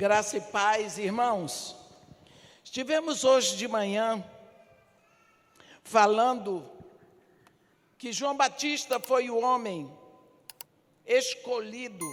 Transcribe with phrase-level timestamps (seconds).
[0.00, 1.76] Graça e paz, irmãos.
[2.64, 4.24] Estivemos hoje de manhã
[5.84, 6.66] falando
[7.98, 9.94] que João Batista foi o homem
[11.04, 12.06] escolhido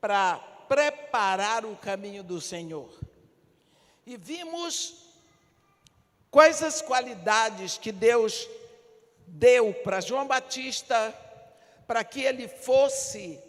[0.00, 2.92] para preparar o caminho do Senhor.
[4.04, 5.06] E vimos
[6.32, 8.48] quais as qualidades que Deus
[9.24, 11.16] deu para João Batista
[11.86, 13.40] para que ele fosse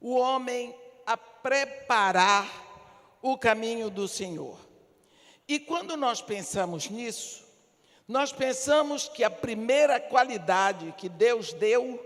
[0.00, 0.74] o homem
[1.06, 2.63] a preparar
[3.24, 4.58] o caminho do Senhor.
[5.48, 7.42] E quando nós pensamos nisso,
[8.06, 11.98] nós pensamos que a primeira qualidade que Deus deu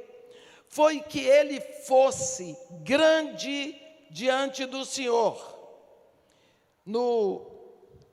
[0.69, 3.75] foi que ele fosse grande
[4.13, 5.37] diante do Senhor.
[6.87, 7.51] No,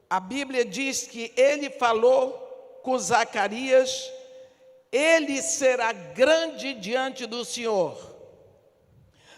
[0.09, 2.31] a Bíblia diz que ele falou
[2.81, 4.11] com Zacarias,
[4.91, 8.15] ele será grande diante do Senhor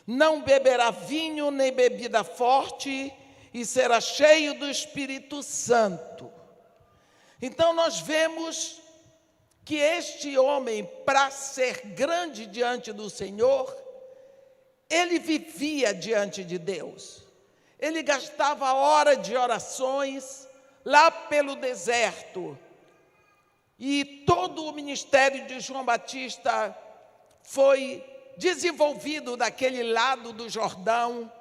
[0.07, 3.13] não beberá vinho nem bebida forte
[3.53, 6.31] e será cheio do Espírito Santo.
[7.41, 8.81] Então nós vemos
[9.63, 13.75] que este homem, para ser grande diante do Senhor,
[14.89, 17.23] ele vivia diante de Deus.
[17.77, 20.47] Ele gastava hora de orações
[20.85, 22.57] lá pelo deserto.
[23.77, 26.75] E todo o ministério de João Batista
[27.43, 28.03] foi
[28.37, 31.31] desenvolvido daquele lado do Jordão,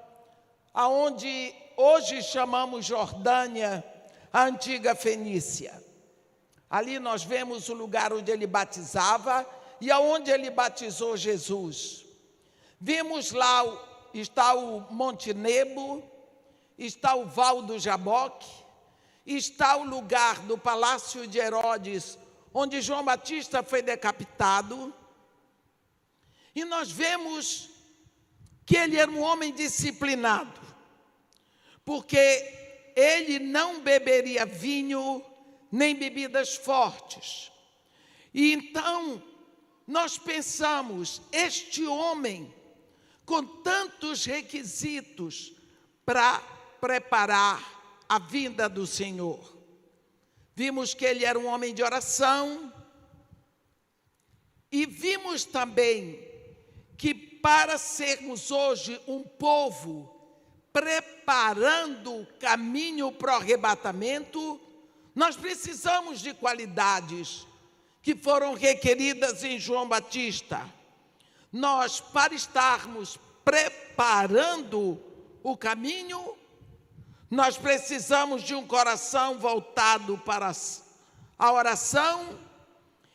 [0.74, 3.84] aonde hoje chamamos Jordânia,
[4.32, 5.82] a antiga Fenícia.
[6.68, 9.46] Ali nós vemos o lugar onde ele batizava
[9.80, 12.04] e aonde ele batizou Jesus.
[12.80, 13.64] Vimos lá
[14.12, 16.02] está o Monte Nebo,
[16.78, 18.50] está o Val do Jaboque,
[19.26, 22.18] está o lugar do Palácio de Herodes,
[22.52, 24.94] onde João Batista foi decapitado
[26.56, 27.68] e nós vemos
[28.64, 30.58] que ele era um homem disciplinado,
[31.86, 35.24] porque ele não beberia vinho
[35.70, 37.52] nem bebidas fortes.
[38.34, 39.22] E então
[39.86, 42.52] nós pensamos, este homem,
[43.24, 45.54] com tantos requisitos
[46.04, 46.40] para
[46.80, 49.56] preparar a vinda do Senhor.
[50.54, 52.72] Vimos que ele era um homem de oração,
[54.72, 56.20] e vimos também
[56.98, 60.12] que para sermos hoje um povo
[61.26, 64.60] preparando o caminho para o arrebatamento,
[65.12, 67.44] nós precisamos de qualidades
[68.00, 70.64] que foram requeridas em João Batista.
[71.52, 75.02] Nós, para estarmos preparando
[75.42, 76.36] o caminho,
[77.28, 80.52] nós precisamos de um coração voltado para
[81.36, 82.38] a oração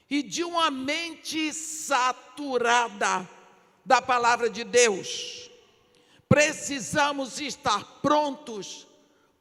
[0.09, 3.27] e de uma mente saturada
[3.85, 5.50] da palavra de Deus.
[6.31, 8.87] Precisamos estar prontos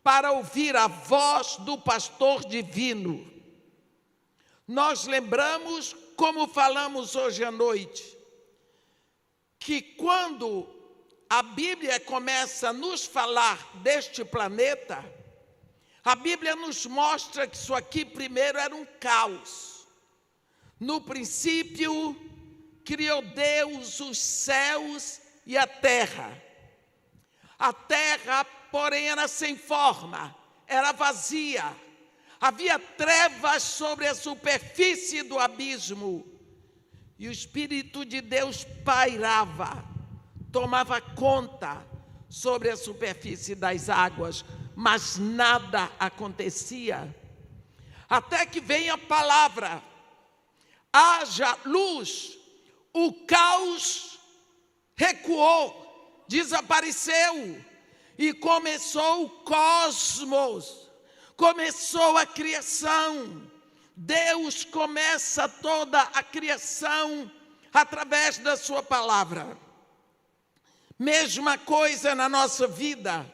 [0.03, 3.33] para ouvir a voz do pastor divino.
[4.67, 8.19] Nós lembramos, como falamos hoje à noite,
[9.57, 10.69] que quando
[11.29, 14.99] a Bíblia começa a nos falar deste planeta,
[16.03, 19.87] a Bíblia nos mostra que isso aqui primeiro era um caos.
[20.81, 22.17] No princípio,
[22.85, 26.50] criou Deus os céus e a terra.
[27.61, 30.35] A terra, porém, era sem forma,
[30.67, 31.77] era vazia.
[32.41, 36.27] Havia trevas sobre a superfície do abismo.
[37.19, 39.85] E o Espírito de Deus pairava,
[40.51, 41.87] tomava conta
[42.31, 44.43] sobre a superfície das águas,
[44.75, 47.15] mas nada acontecia.
[48.09, 49.83] Até que vem a palavra:
[50.91, 52.39] haja luz,
[52.95, 54.19] o caos
[54.97, 55.90] recuou,
[56.31, 57.61] desapareceu
[58.17, 60.89] e começou o cosmos,
[61.37, 63.51] começou a criação.
[63.97, 67.31] Deus começa toda a criação
[67.75, 69.59] através da Sua palavra.
[70.97, 73.27] Mesma coisa na nossa vida.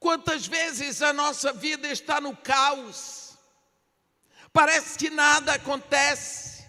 [0.00, 3.38] Quantas vezes a nossa vida está no caos,
[4.52, 6.66] parece que nada acontece,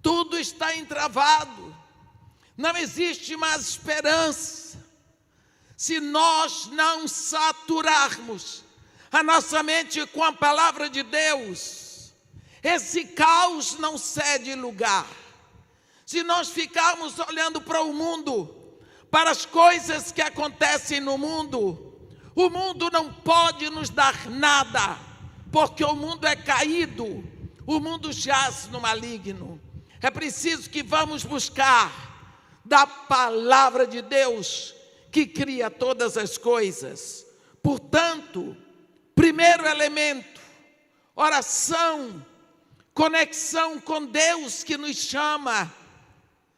[0.00, 1.75] tudo está entravado,
[2.56, 4.78] não existe mais esperança.
[5.76, 8.64] Se nós não saturarmos
[9.12, 12.14] a nossa mente com a palavra de Deus,
[12.62, 15.06] esse caos não cede lugar.
[16.06, 18.54] Se nós ficarmos olhando para o mundo,
[19.10, 21.94] para as coisas que acontecem no mundo,
[22.34, 24.98] o mundo não pode nos dar nada,
[25.52, 27.24] porque o mundo é caído,
[27.66, 29.60] o mundo jaz no maligno.
[30.00, 32.05] É preciso que vamos buscar
[32.66, 34.74] da palavra de Deus,
[35.12, 37.24] que cria todas as coisas.
[37.62, 38.56] Portanto,
[39.14, 40.40] primeiro elemento,
[41.14, 42.24] oração,
[42.92, 45.72] conexão com Deus que nos chama,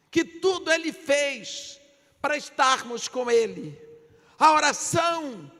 [0.09, 1.79] que tudo Ele fez
[2.19, 3.79] para estarmos com Ele.
[4.37, 5.51] A oração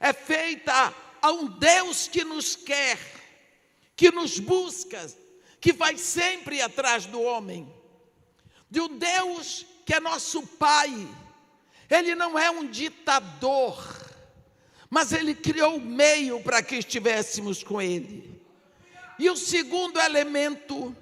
[0.00, 2.98] é feita a um Deus que nos quer,
[3.94, 5.06] que nos busca,
[5.60, 7.70] que vai sempre atrás do homem,
[8.70, 11.08] de um Deus que é nosso Pai.
[11.88, 13.82] Ele não é um ditador,
[14.90, 18.38] mas ele criou o meio para que estivéssemos com ele.
[19.18, 20.94] E o segundo elemento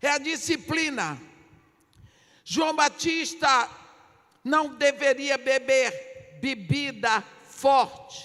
[0.00, 1.20] é a disciplina.
[2.44, 3.68] João Batista
[4.44, 8.24] não deveria beber bebida forte,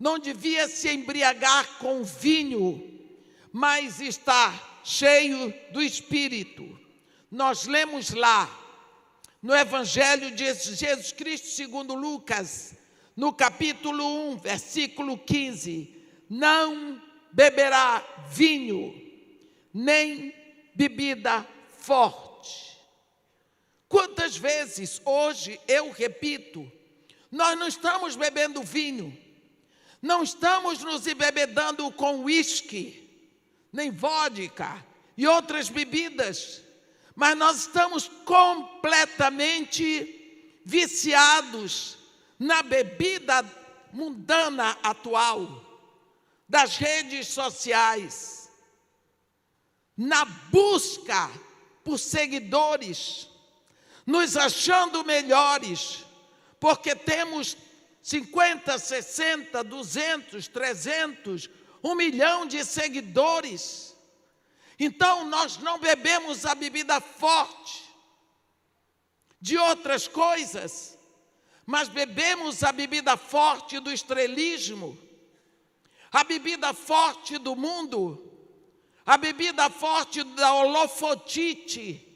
[0.00, 2.82] não devia se embriagar com vinho,
[3.52, 6.81] mas estar cheio do Espírito.
[7.32, 8.46] Nós lemos lá
[9.40, 12.74] no Evangelho de Jesus Cristo segundo Lucas,
[13.16, 15.96] no capítulo 1, versículo 15:
[16.28, 17.00] Não
[17.32, 18.94] beberá vinho,
[19.72, 20.34] nem
[20.74, 21.48] bebida
[21.78, 22.78] forte.
[23.88, 26.70] Quantas vezes hoje eu repito,
[27.30, 29.16] nós não estamos bebendo vinho,
[30.02, 33.10] não estamos nos embebedando com uísque,
[33.72, 34.84] nem vodka
[35.16, 36.61] e outras bebidas,
[37.14, 41.98] mas nós estamos completamente viciados
[42.38, 43.44] na bebida
[43.92, 45.62] mundana atual,
[46.48, 48.50] das redes sociais,
[49.96, 51.30] na busca
[51.84, 53.28] por seguidores,
[54.06, 56.04] nos achando melhores,
[56.58, 57.56] porque temos
[58.02, 61.50] 50, 60, 200, 300,
[61.82, 63.91] um milhão de seguidores.
[64.78, 67.82] Então nós não bebemos a bebida forte
[69.40, 70.98] de outras coisas,
[71.66, 74.96] mas bebemos a bebida forte do estrelismo,
[76.10, 78.30] a bebida forte do mundo,
[79.04, 82.08] a bebida forte da holofotite.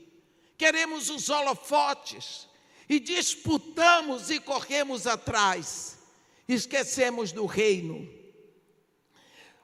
[0.57, 2.49] Queremos os holofotes
[2.89, 5.99] e disputamos e corremos atrás,
[6.49, 8.09] esquecemos do reino.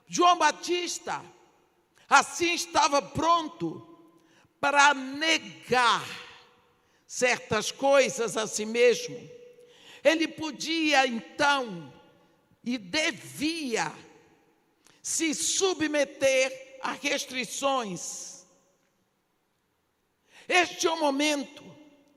[0.07, 1.25] João Batista,
[2.13, 3.89] assim estava pronto
[4.61, 6.07] para negar
[7.07, 9.17] certas coisas a si mesmo.
[10.05, 11.93] Ele podia então
[12.63, 13.91] e devia
[15.03, 18.45] se submeter a restrições.
[20.49, 21.65] Este é o momento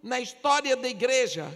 [0.03, 1.47] na história da igreja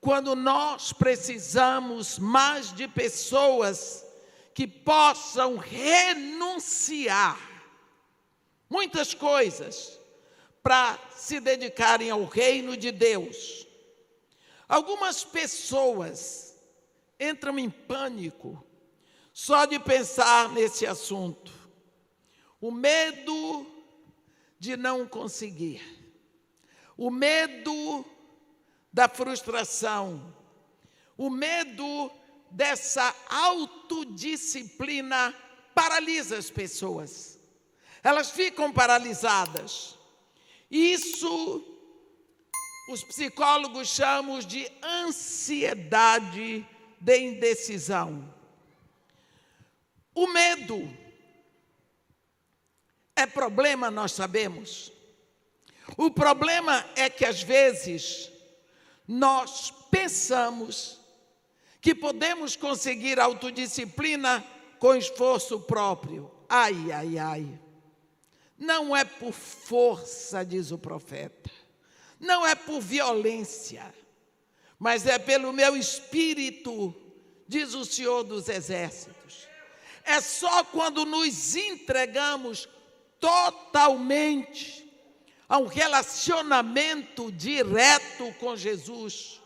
[0.00, 4.05] quando nós precisamos mais de pessoas
[4.56, 7.38] que possam renunciar
[8.70, 10.00] muitas coisas
[10.62, 13.66] para se dedicarem ao reino de Deus.
[14.66, 16.58] Algumas pessoas
[17.20, 18.64] entram em pânico
[19.30, 21.52] só de pensar nesse assunto.
[22.58, 23.66] O medo
[24.58, 25.82] de não conseguir
[26.96, 28.06] o medo
[28.90, 30.34] da frustração,
[31.14, 32.10] o medo
[32.50, 35.34] dessa autodisciplina
[35.74, 37.38] paralisa as pessoas.
[38.02, 39.98] Elas ficam paralisadas.
[40.70, 41.76] Isso
[42.88, 46.66] os psicólogos chamam de ansiedade
[47.00, 48.32] de indecisão.
[50.14, 50.88] O medo
[53.14, 54.92] é problema, nós sabemos.
[55.96, 58.30] O problema é que às vezes
[59.06, 61.00] nós pensamos
[61.80, 64.44] que podemos conseguir autodisciplina
[64.78, 66.30] com esforço próprio.
[66.48, 67.60] Ai, ai, ai.
[68.58, 71.50] Não é por força, diz o profeta.
[72.18, 73.94] Não é por violência,
[74.78, 76.94] mas é pelo meu espírito,
[77.46, 79.46] diz o Senhor dos Exércitos.
[80.02, 82.68] É só quando nos entregamos
[83.20, 84.86] totalmente
[85.48, 89.42] a um relacionamento direto com Jesus.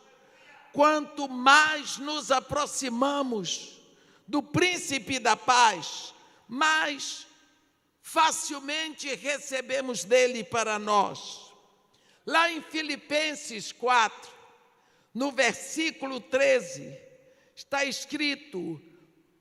[0.72, 3.80] Quanto mais nos aproximamos
[4.26, 6.14] do príncipe da paz,
[6.46, 7.26] mais
[8.00, 11.52] facilmente recebemos dele para nós.
[12.24, 14.30] Lá em Filipenses 4,
[15.12, 16.96] no versículo 13,
[17.54, 18.80] está escrito: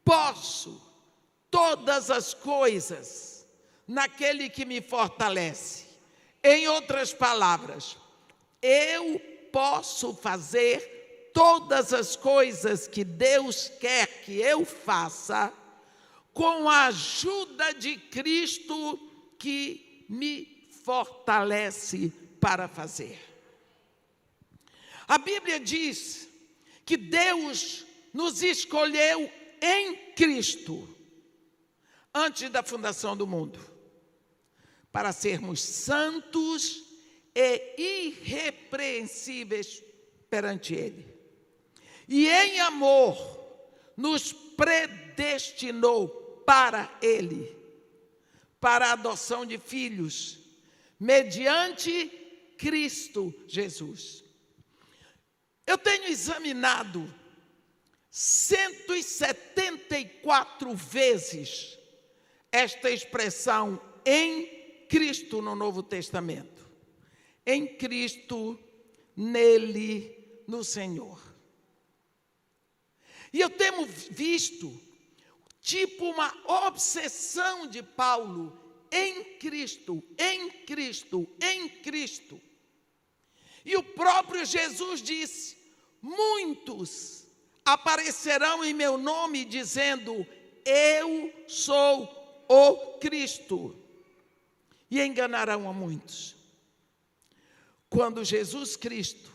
[0.03, 0.81] Posso
[1.51, 3.47] todas as coisas
[3.87, 5.85] naquele que me fortalece.
[6.43, 7.97] Em outras palavras,
[8.61, 9.19] eu
[9.51, 10.98] posso fazer
[11.39, 15.53] todas as coisas que Deus quer que eu faça
[16.33, 18.99] com a ajuda de Cristo
[19.39, 23.17] que me fortalece para fazer.
[25.07, 26.27] A Bíblia diz
[26.85, 29.31] que Deus nos escolheu
[29.61, 30.93] em Cristo
[32.13, 33.61] antes da fundação do mundo
[34.91, 36.83] para sermos santos
[37.33, 39.81] e irrepreensíveis
[40.29, 41.08] perante Ele.
[42.09, 43.15] E em amor
[43.95, 46.09] nos predestinou
[46.43, 47.55] para Ele,
[48.59, 50.39] para a adoção de filhos,
[50.99, 52.07] mediante
[52.57, 54.23] Cristo Jesus.
[55.67, 57.13] Eu tenho examinado
[58.09, 61.77] 174 vezes
[62.51, 64.47] esta expressão em
[64.89, 66.67] Cristo no Novo Testamento.
[67.45, 68.59] Em Cristo,
[69.15, 71.28] nele, no Senhor.
[73.31, 74.79] E eu tenho visto,
[75.61, 76.33] tipo, uma
[76.67, 78.57] obsessão de Paulo
[78.91, 82.41] em Cristo, em Cristo, em Cristo.
[83.63, 85.57] E o próprio Jesus disse:
[86.01, 87.27] muitos
[87.63, 90.25] aparecerão em meu nome dizendo:
[90.65, 93.75] Eu sou o Cristo.
[94.91, 96.35] E enganarão a muitos.
[97.91, 99.31] Quando Jesus Cristo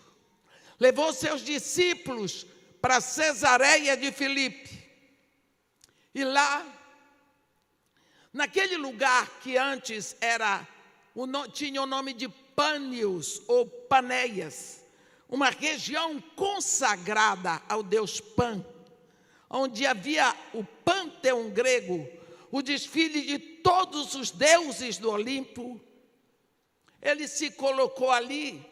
[0.81, 2.45] levou seus discípulos
[2.85, 4.87] para Cesareia de Filipe,
[6.15, 6.63] e lá,
[8.31, 10.69] naquele lugar que antes era,
[11.55, 14.85] tinha o nome de Pânios ou Paneias,
[15.31, 18.63] uma região consagrada ao deus Pan,
[19.49, 22.07] onde havia o panteão grego,
[22.51, 25.81] o desfile de todos os deuses do Olimpo.
[27.01, 28.63] Ele se colocou ali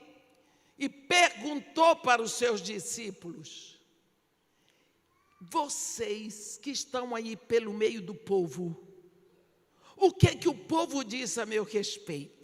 [0.78, 3.72] e perguntou para os seus discípulos:
[5.51, 8.77] Vocês que estão aí pelo meio do povo,
[9.97, 12.43] o que é que o povo diz a meu respeito?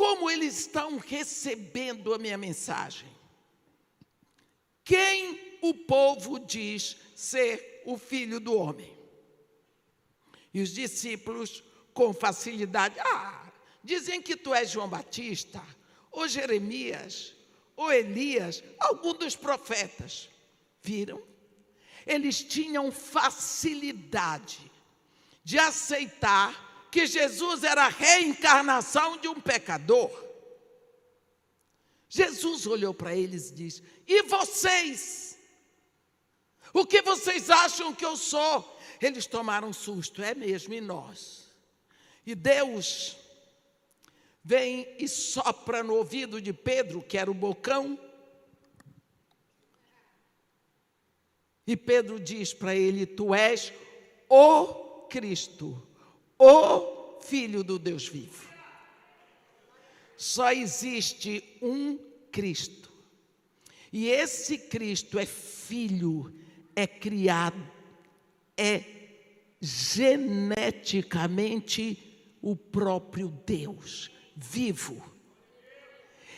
[0.00, 3.06] como eles estão recebendo a minha mensagem.
[4.82, 8.96] Quem o povo diz ser o filho do homem?
[10.54, 13.52] E os discípulos, com facilidade, ah,
[13.84, 15.62] dizem que tu és João Batista,
[16.10, 17.34] ou Jeremias,
[17.76, 20.30] ou Elias, algum dos profetas.
[20.80, 21.22] Viram?
[22.10, 24.68] Eles tinham facilidade
[25.44, 30.10] de aceitar que Jesus era a reencarnação de um pecador.
[32.08, 35.38] Jesus olhou para eles e disse: E vocês?
[36.74, 38.76] O que vocês acham que eu sou?
[39.00, 41.48] Eles tomaram susto, é mesmo, e nós?
[42.26, 43.16] E Deus
[44.42, 47.96] vem e sopra no ouvido de Pedro, que era o bocão,
[51.70, 53.72] e Pedro diz para ele: Tu és
[54.28, 55.80] o Cristo,
[56.36, 58.50] o Filho do Deus vivo.
[60.16, 61.96] Só existe um
[62.32, 62.90] Cristo.
[63.92, 66.34] E esse Cristo é filho,
[66.74, 67.64] é criado,
[68.56, 68.82] é
[69.60, 75.00] geneticamente o próprio Deus vivo.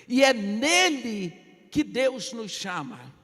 [0.07, 1.33] E é nele
[1.71, 3.22] que Deus nos chama.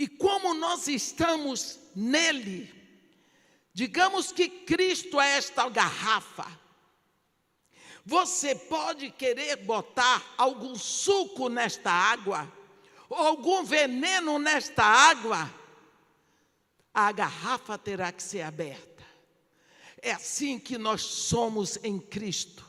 [0.00, 2.80] E como nós estamos nele,
[3.72, 6.46] Digamos que Cristo é esta garrafa.
[8.04, 12.50] Você pode querer botar algum suco nesta água,
[13.08, 15.52] ou algum veneno nesta água,
[16.92, 19.04] a garrafa terá que ser aberta.
[20.02, 22.64] É assim que nós somos em Cristo.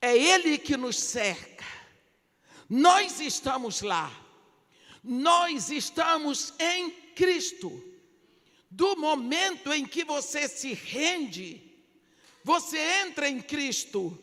[0.00, 1.64] É Ele que nos cerca.
[2.68, 4.23] Nós estamos lá.
[5.04, 7.82] Nós estamos em Cristo.
[8.70, 11.62] Do momento em que você se rende,
[12.42, 14.18] você entra em Cristo,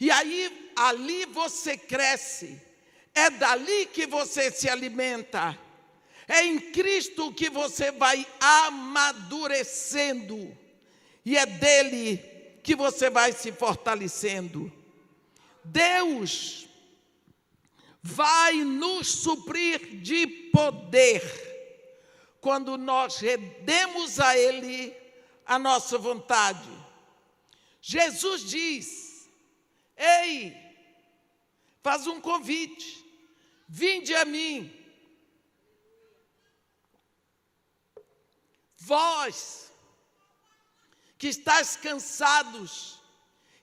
[0.00, 2.60] e aí ali você cresce,
[3.14, 5.56] é dali que você se alimenta,
[6.26, 10.58] é em Cristo que você vai amadurecendo,
[11.24, 12.16] e é dele
[12.64, 14.72] que você vai se fortalecendo.
[15.64, 16.66] Deus
[18.02, 21.22] vai nos suprir de poder
[22.40, 24.94] quando nós redemos a Ele
[25.46, 26.68] a nossa vontade.
[27.80, 29.30] Jesus diz:
[29.96, 30.54] Ei,
[31.82, 33.04] faz um convite,
[33.68, 34.78] vinde a mim.
[38.76, 39.72] Vós
[41.16, 43.00] que estáis cansados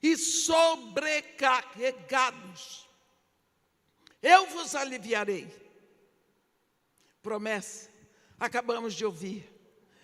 [0.02, 2.88] e sobrecarregados,
[4.22, 5.48] eu vos aliviarei.
[7.22, 7.90] Promessa
[8.40, 9.48] acabamos de ouvir.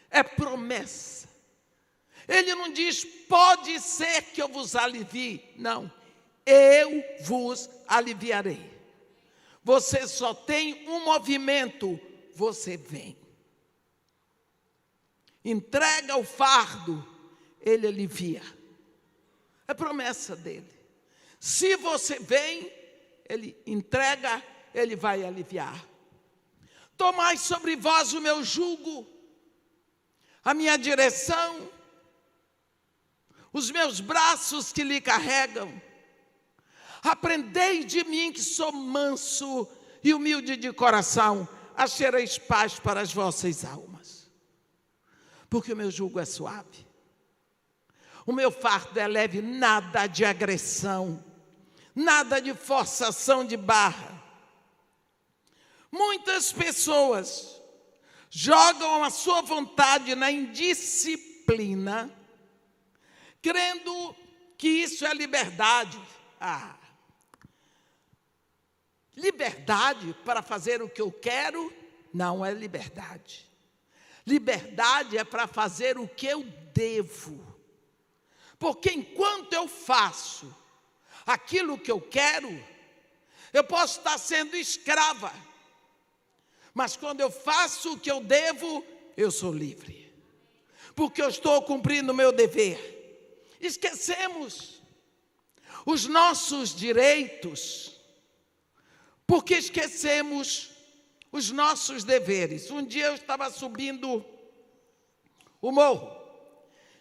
[0.09, 1.29] É promessa.
[2.27, 5.53] Ele não diz, pode ser que eu vos alivie.
[5.55, 5.91] Não,
[6.45, 8.73] eu vos aliviarei.
[9.63, 11.99] você só tem um movimento:
[12.33, 13.17] você vem.
[15.43, 17.07] Entrega o fardo,
[17.61, 18.41] ele alivia.
[19.67, 20.73] É promessa dele.
[21.39, 22.71] Se você vem,
[23.27, 25.85] ele entrega, ele vai aliviar.
[26.97, 29.07] Tomai sobre vós o meu jugo,
[30.43, 31.69] a minha direção,
[33.51, 35.81] os meus braços que lhe carregam.
[37.01, 39.67] Aprendei de mim que sou manso
[40.03, 44.31] e humilde de coração, achareis paz para as vossas almas.
[45.49, 46.85] Porque o meu jugo é suave.
[48.25, 51.23] O meu fardo é leve, nada de agressão,
[51.95, 54.21] nada de forçação de barra.
[55.91, 57.61] Muitas pessoas
[58.29, 62.13] jogam a sua vontade na indisciplina,
[63.41, 64.15] crendo
[64.57, 65.97] que isso é liberdade.
[66.39, 66.75] Ah,
[69.15, 71.73] liberdade para fazer o que eu quero
[72.13, 73.49] não é liberdade.
[74.27, 77.55] Liberdade é para fazer o que eu devo.
[78.57, 80.53] Porque enquanto eu faço
[81.25, 82.49] aquilo que eu quero,
[83.53, 85.33] eu posso estar sendo escrava
[86.75, 90.13] mas quando eu faço o que eu devo, eu sou livre.
[90.93, 93.47] Porque eu estou cumprindo o meu dever.
[93.61, 94.81] Esquecemos
[95.85, 97.95] os nossos direitos,
[99.25, 100.71] porque esquecemos
[101.31, 102.69] os nossos deveres.
[102.69, 104.25] Um dia eu estava subindo
[105.61, 106.13] o morro,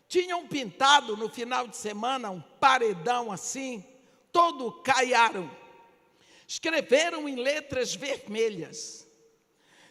[0.06, 3.84] tinham pintado no final de semana um paredão assim,
[4.34, 5.50] todo caiaram.
[6.46, 9.04] Escreveram em letras vermelhas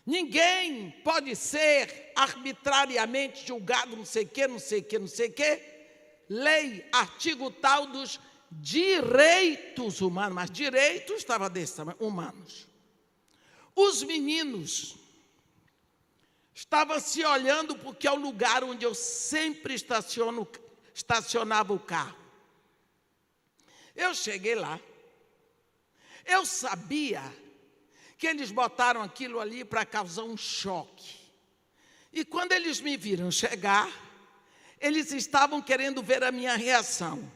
[0.05, 5.29] Ninguém pode ser arbitrariamente julgado, não sei o que, não sei o que, não sei
[5.29, 5.61] o que.
[6.27, 8.19] Lei, artigo tal dos
[8.51, 12.67] direitos humanos, mas direitos estava desse tamanho, humanos.
[13.73, 14.97] Os meninos
[16.53, 20.45] estavam se olhando porque é o lugar onde eu sempre estaciono,
[20.93, 22.22] estacionava o carro.
[23.95, 24.79] Eu cheguei lá,
[26.25, 27.21] eu sabia
[28.17, 31.15] que eles botaram aquilo ali para causar um choque.
[32.11, 33.91] E quando eles me viram chegar,
[34.79, 37.29] eles estavam querendo ver a minha reação.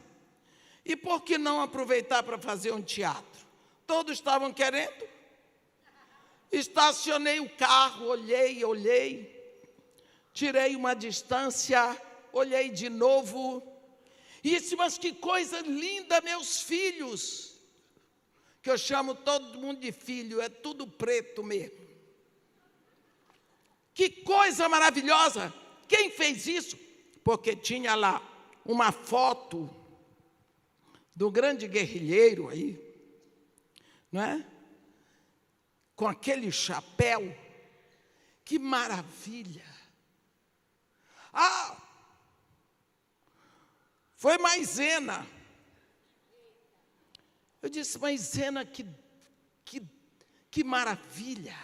[0.86, 3.46] E por que não aproveitar para fazer um teatro?
[3.86, 5.08] Todos estavam querendo.
[6.52, 9.62] Estacionei o carro, olhei, olhei,
[10.32, 13.62] tirei uma distância, olhei de novo.
[14.44, 17.58] Disse, mas que coisa linda, meus filhos
[18.62, 21.88] que eu chamo todo mundo de filho, é tudo preto mesmo.
[23.94, 25.54] Que coisa maravilhosa!
[25.88, 26.78] Quem fez isso?
[27.24, 28.22] Porque tinha lá
[28.66, 29.74] uma foto
[31.16, 32.78] do grande guerrilheiro aí,
[34.12, 34.46] não é?
[35.96, 37.36] Com aquele chapéu.
[38.44, 39.66] Que maravilha!
[41.32, 41.87] Ah!
[44.18, 45.26] Foi maisena
[47.62, 48.86] eu disse, mas Zena, que,
[49.66, 49.82] que,
[50.50, 51.58] que maravilha,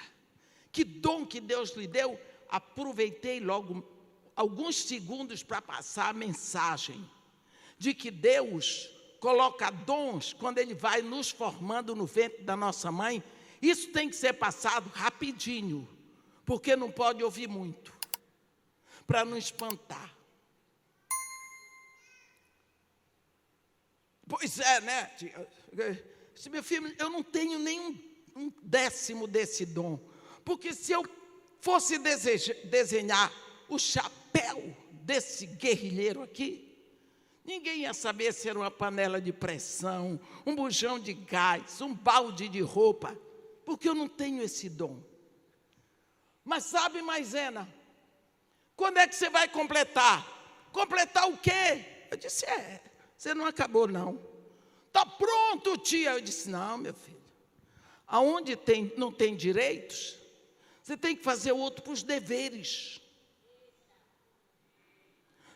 [0.72, 2.20] que dom que Deus lhe deu.
[2.50, 3.88] Aproveitei logo
[4.36, 7.10] alguns segundos para passar a mensagem
[7.78, 8.90] de que Deus
[9.20, 13.24] coloca dons quando Ele vai nos formando no ventre da nossa mãe.
[13.62, 15.88] Isso tem que ser passado rapidinho,
[16.44, 17.94] porque não pode ouvir muito,
[19.08, 20.14] para não espantar.
[24.28, 25.12] Pois é, né?
[26.36, 27.98] Se meu filho, eu não tenho nenhum
[28.36, 30.00] um décimo desse dom.
[30.44, 31.06] Porque se eu
[31.60, 33.32] fosse deseja, desenhar
[33.70, 36.78] o chapéu desse guerrilheiro aqui,
[37.46, 42.50] ninguém ia saber se era uma panela de pressão, um bujão de gás, um balde
[42.50, 43.18] de roupa,
[43.66, 45.02] porque eu não tenho esse dom.
[46.44, 47.72] Mas sabe, Maisena,
[48.76, 50.28] quando é que você vai completar?
[50.74, 51.86] Completar o quê?
[52.12, 52.82] Eu disse, é,
[53.18, 54.20] você não acabou não.
[54.88, 56.12] Está pronto, tia.
[56.12, 57.22] Eu disse: Não, meu filho.
[58.08, 60.18] Aonde tem, não tem direitos,
[60.82, 63.02] você tem que fazer outro para os deveres.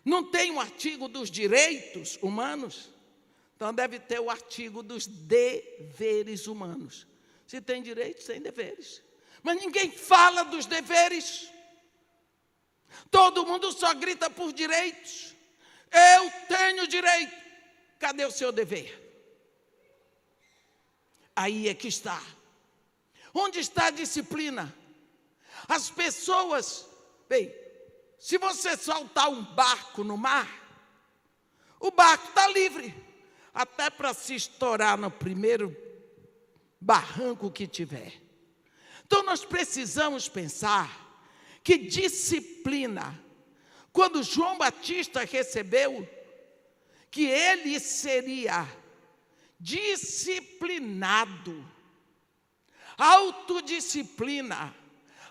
[0.03, 2.89] Não tem um artigo dos direitos humanos?
[3.55, 7.05] Então deve ter o artigo dos deveres humanos.
[7.45, 9.03] Se tem direitos, tem deveres.
[9.43, 11.51] Mas ninguém fala dos deveres.
[13.11, 15.35] Todo mundo só grita por direitos.
[15.91, 17.46] Eu tenho direito.
[17.99, 19.05] Cadê o seu dever?
[21.35, 22.21] Aí é que está.
[23.33, 24.73] Onde está a disciplina?
[25.67, 26.87] As pessoas,
[27.29, 27.53] bem,
[28.17, 30.47] se você soltar um barco no mar,
[31.79, 32.93] o barco está livre,
[33.53, 35.75] até para se estourar no primeiro
[36.79, 38.13] barranco que tiver.
[39.05, 41.05] Então nós precisamos pensar
[41.63, 43.17] que disciplina,
[43.91, 46.07] quando João Batista recebeu
[47.11, 48.67] que ele seria
[49.59, 51.65] disciplinado,
[52.97, 54.73] autodisciplina,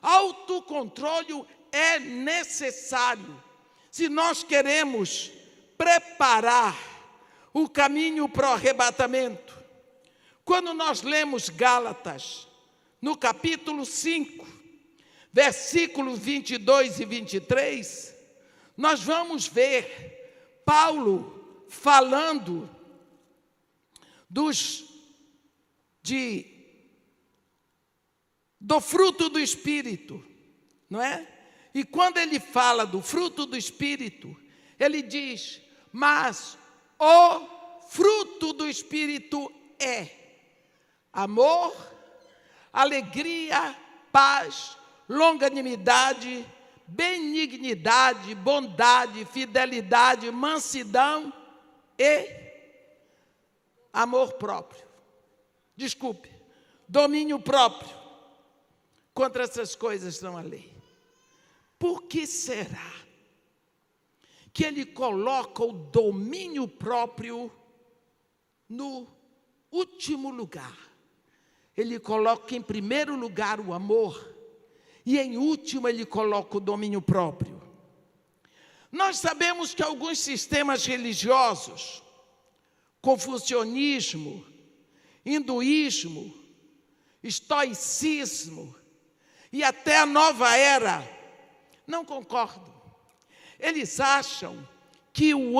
[0.03, 3.43] autocontrole é necessário
[3.91, 5.33] se nós queremos
[5.77, 6.77] preparar
[7.53, 9.57] o caminho para o arrebatamento.
[10.45, 12.47] Quando nós lemos Gálatas,
[13.01, 14.47] no capítulo 5,
[15.33, 18.15] versículos 22 e 23,
[18.77, 21.36] nós vamos ver Paulo
[21.69, 22.69] falando
[24.29, 24.85] dos
[26.03, 26.55] de
[28.61, 30.25] do fruto do espírito,
[30.91, 31.27] não é?
[31.75, 34.37] E quando ele fala do fruto do espírito,
[34.79, 35.61] ele diz:
[35.93, 36.59] "Mas
[36.99, 37.47] o
[37.89, 40.11] fruto do espírito é
[41.13, 41.75] amor,
[42.73, 43.77] alegria,
[44.13, 44.77] paz,
[45.09, 46.45] longanimidade,
[46.87, 51.33] benignidade, bondade, fidelidade, mansidão
[51.99, 52.47] e
[53.93, 54.87] amor próprio.
[55.77, 56.31] Desculpe,
[56.89, 57.97] domínio próprio.
[59.13, 60.75] Contra essas coisas não há lei.
[61.79, 62.93] Por que será
[64.53, 67.51] que ele coloca o domínio próprio
[68.69, 69.07] no
[69.71, 70.77] último lugar?
[71.77, 74.35] Ele coloca em primeiro lugar o amor
[75.05, 77.66] e em último ele coloca o domínio próprio.
[78.91, 82.03] Nós sabemos que alguns sistemas religiosos,
[83.01, 84.45] confucionismo,
[85.25, 86.35] hinduísmo,
[87.23, 88.75] estoicismo
[89.53, 91.03] e até a nova era,
[91.87, 92.75] não concordam.
[93.59, 94.67] Eles acham
[95.13, 95.55] que o,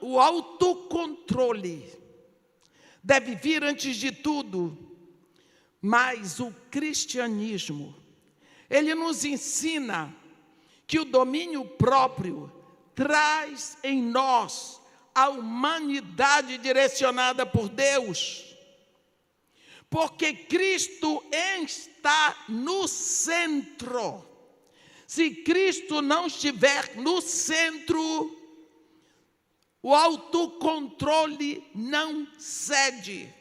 [0.00, 1.92] o autocontrole
[3.02, 4.76] deve vir antes de tudo,
[5.80, 8.00] mas o cristianismo
[8.70, 10.14] ele nos ensina
[10.86, 12.59] que o domínio próprio
[13.00, 14.78] traz em nós
[15.14, 18.54] a humanidade direcionada por Deus.
[19.88, 24.22] Porque Cristo está no centro.
[25.06, 28.38] Se Cristo não estiver no centro,
[29.82, 33.34] o autocontrole não cede.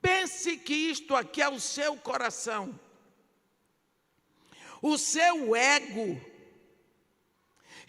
[0.00, 2.78] Pense que isto aqui é o seu coração.
[4.80, 6.29] O seu ego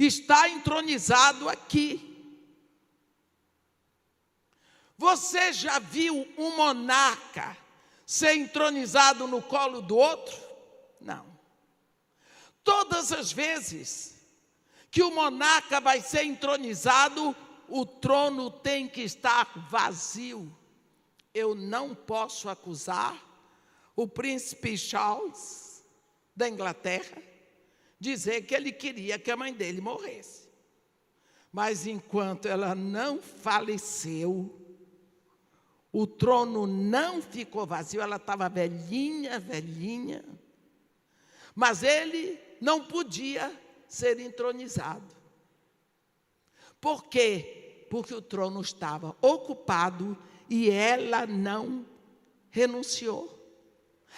[0.06, 2.08] está entronizado aqui.
[4.98, 7.58] Você já viu um monarca
[8.06, 10.38] ser entronizado no colo do outro?
[11.00, 11.26] Não.
[12.64, 14.20] Todas as vezes
[14.92, 17.36] que o monarca vai ser entronizado,
[17.68, 20.56] o trono tem que estar vazio.
[21.34, 23.18] Eu não posso acusar
[23.96, 25.84] o príncipe Charles
[26.36, 27.31] da Inglaterra
[28.02, 30.50] dizer que ele queria que a mãe dele morresse.
[31.54, 34.60] Mas enquanto ela não faleceu,
[35.94, 40.26] o trono não ficou vazio, ela estava velhinha, velhinha.
[41.54, 43.56] Mas ele não podia
[43.88, 45.16] ser entronizado.
[46.80, 47.86] Por quê?
[47.88, 50.18] Porque o trono estava ocupado
[50.50, 51.86] e ela não
[52.50, 53.38] renunciou.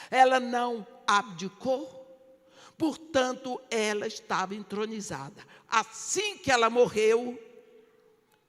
[0.10, 2.03] Ela não abdicou
[2.84, 5.48] portanto, ela estava entronizada.
[5.70, 7.42] Assim que ela morreu,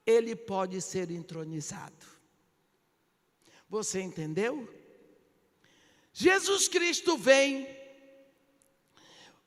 [0.05, 2.05] ele pode ser entronizado.
[3.69, 4.67] Você entendeu?
[6.11, 7.65] Jesus Cristo vem,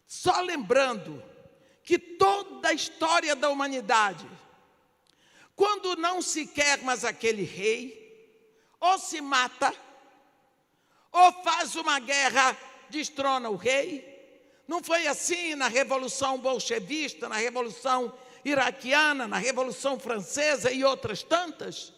[0.07, 1.23] só lembrando
[1.83, 4.27] que toda a história da humanidade,
[5.55, 8.41] quando não se quer mais aquele rei,
[8.81, 9.71] ou se mata,
[11.13, 12.57] ou faz uma guerra,
[12.89, 14.17] destrona o rei,
[14.69, 21.95] não foi assim na Revolução Bolchevista, na Revolução Iraquiana, na Revolução Francesa e outras tantas?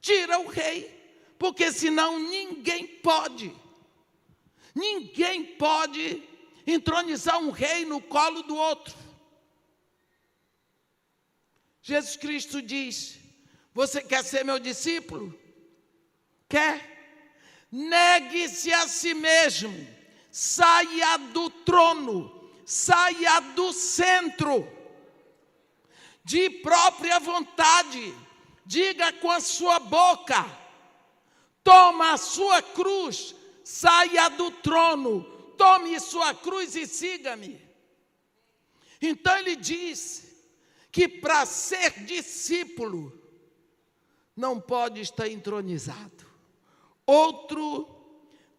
[0.00, 0.88] Tira o rei,
[1.36, 3.52] porque senão ninguém pode.
[4.72, 6.22] Ninguém pode
[6.64, 8.94] entronizar um rei no colo do outro.
[11.82, 13.18] Jesus Cristo diz:
[13.74, 15.36] Você quer ser meu discípulo?
[16.48, 16.88] Quer?
[17.68, 20.01] Negue-se a si mesmo
[20.32, 24.66] saia do trono, saia do centro,
[26.24, 28.14] de própria vontade,
[28.64, 30.46] diga com a sua boca,
[31.62, 35.22] toma a sua cruz, saia do trono,
[35.58, 37.60] tome sua cruz e siga-me.
[39.02, 40.32] Então ele diz
[40.90, 43.12] que para ser discípulo
[44.34, 46.24] não pode estar entronizado.
[47.04, 47.86] Outro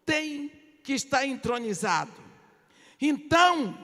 [0.05, 2.12] tem que estar entronizado.
[3.00, 3.78] Então,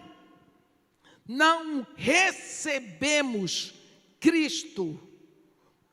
[1.28, 3.74] não recebemos
[4.20, 5.00] Cristo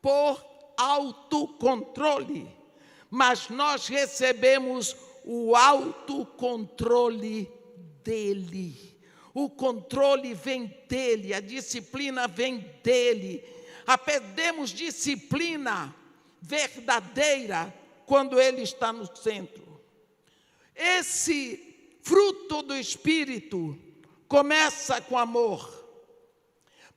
[0.01, 0.43] por
[0.77, 2.47] autocontrole,
[3.09, 7.51] mas nós recebemos o autocontrole
[8.03, 8.95] dele.
[9.33, 13.43] O controle vem dele, a disciplina vem dele.
[13.85, 15.93] Aprendemos disciplina
[16.41, 17.73] verdadeira
[18.05, 19.66] quando ele está no centro.
[20.77, 23.77] Esse fruto do Espírito
[24.27, 25.67] começa com amor,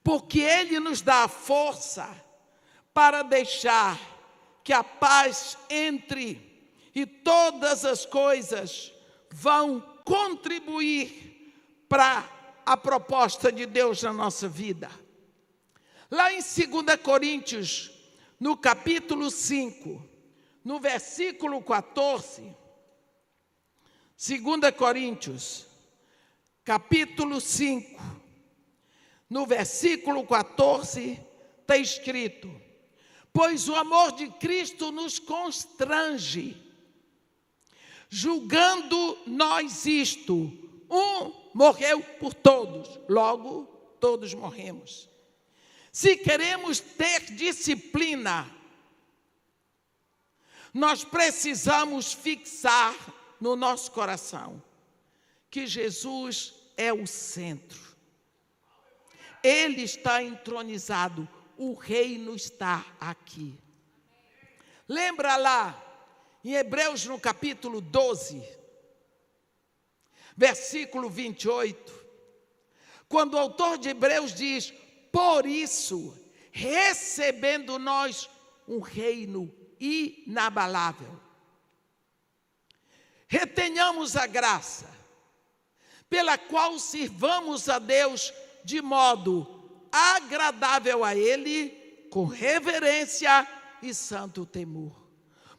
[0.05, 2.09] porque ele nos dá a força
[2.93, 3.99] para deixar
[4.63, 6.51] que a paz entre
[6.95, 8.93] e todas as coisas
[9.31, 11.55] vão contribuir
[11.89, 12.29] para
[12.67, 14.91] a proposta de Deus na nossa vida.
[16.11, 17.91] Lá em 2 Coríntios,
[18.39, 20.03] no capítulo 5,
[20.65, 22.55] no versículo 14,
[24.23, 25.67] 2 Coríntios,
[26.63, 27.99] capítulo 5,
[29.31, 31.19] no versículo 14,
[31.63, 32.51] está escrito:
[33.33, 36.55] Pois o amor de Cristo nos constrange
[38.11, 40.53] julgando nós isto:
[40.91, 43.65] um morreu por todos, logo
[43.99, 45.09] todos morremos.
[45.91, 48.55] Se queremos ter disciplina,
[50.75, 52.95] nós precisamos fixar
[53.41, 54.63] no nosso coração
[55.51, 57.81] que Jesus é o centro.
[59.43, 63.59] Ele está entronizado, o reino está aqui.
[64.87, 65.87] Lembra lá
[66.45, 68.43] em Hebreus, no capítulo 12,
[70.37, 71.93] versículo 28,
[73.09, 74.73] quando o autor de Hebreus diz:
[75.13, 76.17] Por isso,
[76.53, 78.29] recebendo nós
[78.67, 81.21] um reino inabalável,
[83.31, 84.87] retenhamos a graça,
[86.11, 88.31] pela qual sirvamos a Deus
[88.63, 91.71] de modo agradável a Ele,
[92.11, 93.49] com reverência
[93.81, 95.01] e santo temor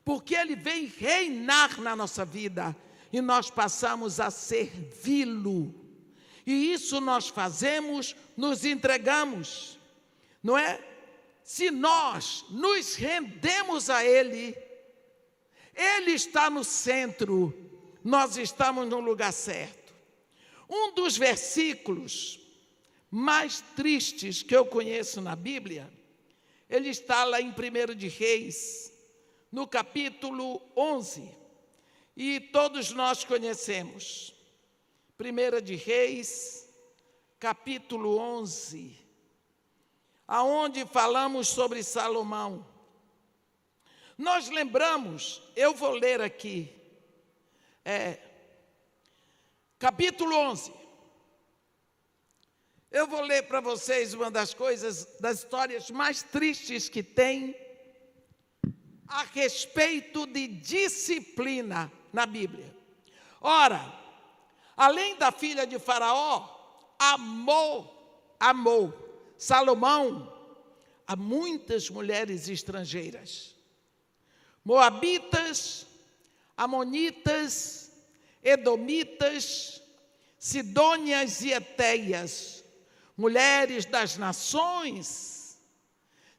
[0.04, 2.76] porque Ele vem reinar na nossa vida
[3.12, 5.76] e nós passamos a servi-lo.
[6.46, 9.80] E isso nós fazemos, nos entregamos,
[10.42, 10.84] não é?
[11.44, 14.56] Se nós nos rendemos a Ele,
[15.76, 17.54] Ele está no centro,
[18.04, 19.94] nós estamos no lugar certo.
[20.70, 22.40] Um dos versículos
[23.10, 25.92] mais tristes que eu conheço na Bíblia,
[26.70, 28.94] ele está lá em 1 de Reis,
[29.52, 31.30] no capítulo 11,
[32.16, 34.34] e todos nós conhecemos.
[35.18, 36.70] Primeira de Reis,
[37.38, 38.98] capítulo 11,
[40.26, 42.66] aonde falamos sobre Salomão.
[44.18, 46.74] Nós lembramos, eu vou ler aqui,
[47.84, 48.20] é,
[49.80, 50.74] capítulo 11.
[52.92, 57.56] Eu vou ler para vocês uma das coisas, das histórias mais tristes que tem
[59.08, 62.76] a respeito de disciplina na Bíblia.
[63.40, 63.82] Ora,
[64.76, 66.48] além da filha de Faraó,
[67.00, 68.94] amou, amou
[69.38, 70.32] Salomão
[71.08, 73.56] a muitas mulheres estrangeiras.
[74.64, 75.86] Moabitas,
[76.56, 77.92] Amonitas,
[78.44, 79.82] Edomitas,
[80.38, 82.64] Sidônias e Eteias,
[83.18, 85.60] mulheres das nações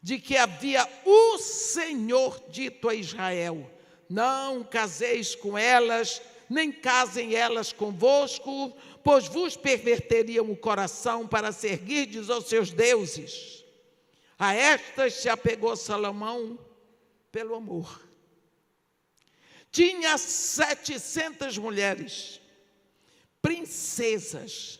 [0.02, 3.70] de que havia o Senhor dito a Israel:
[4.08, 12.28] Não caseis com elas, nem casem elas convosco, pois vos perverteriam o coração para seguirdes
[12.28, 13.64] aos seus deuses.
[14.38, 16.58] A estas se apegou Salomão
[17.30, 18.11] pelo amor.
[19.72, 22.42] Tinha setecentas mulheres,
[23.40, 24.78] princesas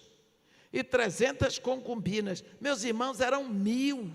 [0.70, 2.44] e trezentas concubinas.
[2.61, 4.14] Meus irmãos, eram mil.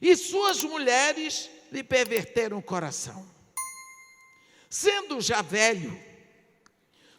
[0.00, 3.28] E suas mulheres lhe perverteram o coração.
[4.70, 5.98] Sendo já velho,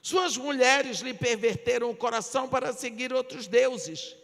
[0.02, 4.16] suas mulheres lhe perverteram o coração para seguir outros deuses,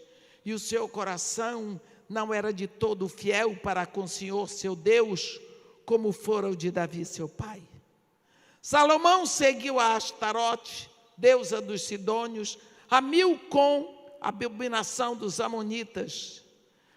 [0.46, 5.42] e o seu coração não era de todo fiel para com o Senhor seu Deus,
[5.86, 7.62] como fora o de Davi seu pai.
[8.62, 12.58] Salomão seguiu a Astarote, deusa dos Sidônios,
[12.90, 16.44] a Milcom, a abominação dos Amonitas,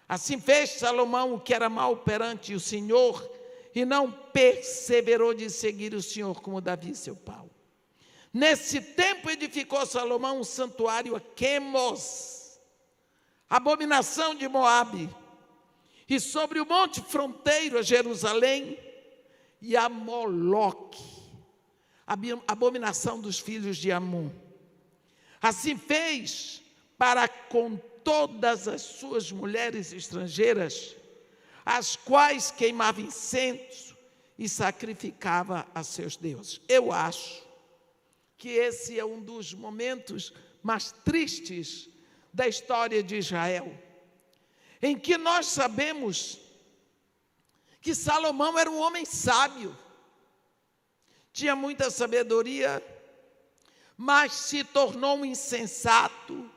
[0.07, 3.29] Assim fez Salomão o que era mal perante o Senhor
[3.75, 7.45] e não perseverou de seguir o Senhor como Davi, seu pai.
[8.33, 12.57] Nesse tempo edificou Salomão um santuário a Quemos,
[13.49, 15.09] abominação de Moabe,
[16.07, 18.79] e sobre o monte fronteiro a Jerusalém
[19.61, 21.03] e a Moloque,
[22.47, 24.29] abominação dos filhos de Amon.
[25.41, 26.61] Assim fez
[26.97, 30.95] para com todas as suas mulheres estrangeiras,
[31.65, 33.97] as quais queimava incenso
[34.39, 36.61] e sacrificava a seus deuses.
[36.69, 37.45] Eu acho
[38.37, 40.31] que esse é um dos momentos
[40.63, 41.89] mais tristes
[42.31, 43.71] da história de Israel,
[44.81, 46.39] em que nós sabemos
[47.81, 49.75] que Salomão era um homem sábio,
[51.31, 52.83] tinha muita sabedoria,
[53.95, 56.51] mas se tornou um insensato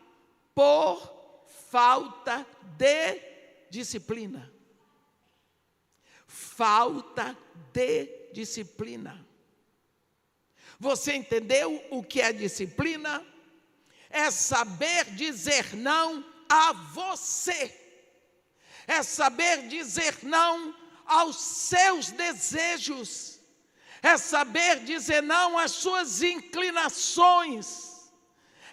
[0.54, 3.20] por falta de
[3.70, 4.52] disciplina.
[6.26, 7.36] Falta
[7.72, 9.26] de disciplina.
[10.78, 13.24] Você entendeu o que é disciplina?
[14.08, 17.79] É saber dizer não a você.
[18.90, 20.74] É saber dizer não
[21.06, 23.30] aos seus desejos
[24.02, 28.10] é saber dizer não às suas inclinações,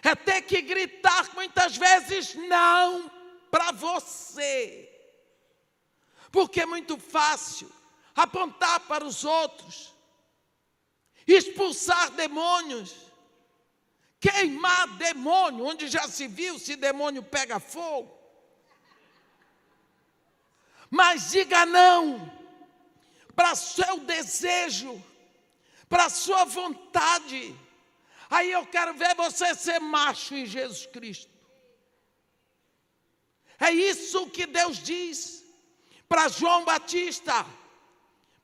[0.02, 3.10] é ter que gritar muitas vezes não
[3.50, 4.88] para você,
[6.32, 7.70] porque é muito fácil
[8.14, 9.94] apontar para os outros,
[11.26, 12.94] expulsar demônios,
[14.18, 18.17] queimar demônio, onde já se viu se demônio pega fogo.
[20.90, 22.38] Mas diga não
[23.34, 25.02] para seu desejo,
[25.88, 27.54] para sua vontade.
[28.28, 31.30] Aí eu quero ver você ser macho em Jesus Cristo.
[33.60, 35.44] É isso que Deus diz
[36.08, 37.46] para João Batista,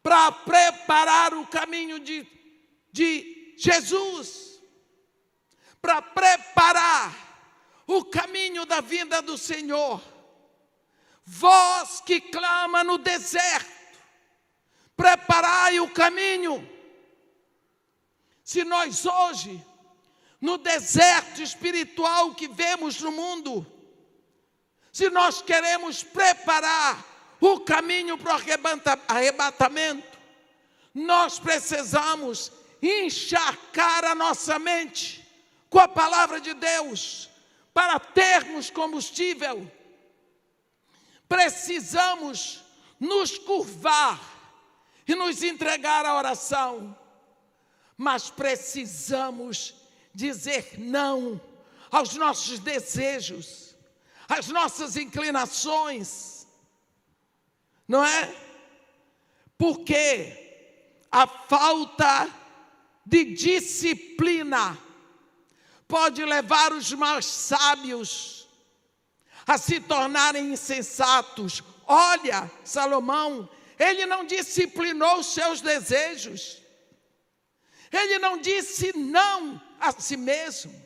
[0.02, 2.26] para preparar o caminho de,
[2.92, 4.60] de Jesus,
[5.80, 10.13] para preparar o caminho da vinda do Senhor.
[11.24, 13.98] Vós que clama no deserto,
[14.96, 16.74] preparai o caminho
[18.44, 19.64] se nós hoje,
[20.38, 23.66] no deserto espiritual que vemos no mundo,
[24.92, 27.02] se nós queremos preparar
[27.40, 30.18] o caminho para o arrebatamento,
[30.92, 35.26] nós precisamos encharcar a nossa mente
[35.70, 37.30] com a palavra de Deus
[37.72, 39.68] para termos combustível.
[41.34, 42.64] Precisamos
[43.00, 44.20] nos curvar
[45.06, 46.96] e nos entregar à oração
[47.96, 49.74] mas precisamos
[50.12, 51.40] dizer não
[51.90, 53.76] aos nossos desejos,
[54.28, 56.46] às nossas inclinações,
[57.86, 58.34] não é?
[59.56, 60.66] Porque
[61.10, 62.28] a falta
[63.06, 64.76] de disciplina
[65.86, 68.43] pode levar os mais sábios
[69.46, 71.62] a se tornarem insensatos.
[71.86, 76.62] Olha, Salomão, ele não disciplinou os seus desejos.
[77.92, 80.84] Ele não disse não a si mesmo.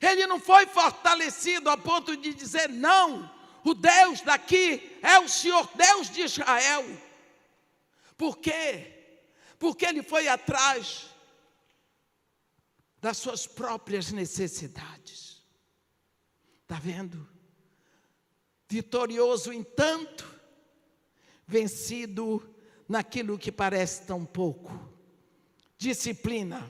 [0.00, 3.30] Ele não foi fortalecido a ponto de dizer não.
[3.64, 6.84] O Deus daqui é o Senhor Deus de Israel.
[8.16, 8.92] Por quê?
[9.58, 11.06] Porque ele foi atrás
[13.00, 15.25] das suas próprias necessidades.
[16.66, 17.28] Está vendo?
[18.68, 20.28] Vitorioso em tanto,
[21.46, 22.42] vencido
[22.88, 24.96] naquilo que parece tão pouco
[25.78, 26.68] disciplina.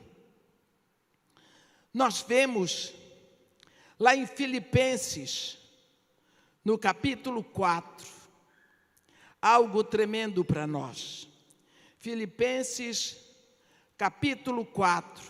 [1.94, 2.92] Nós vemos
[3.98, 5.56] lá em Filipenses,
[6.62, 8.06] no capítulo 4,
[9.40, 11.26] algo tremendo para nós.
[11.96, 13.16] Filipenses,
[13.96, 15.24] capítulo 4,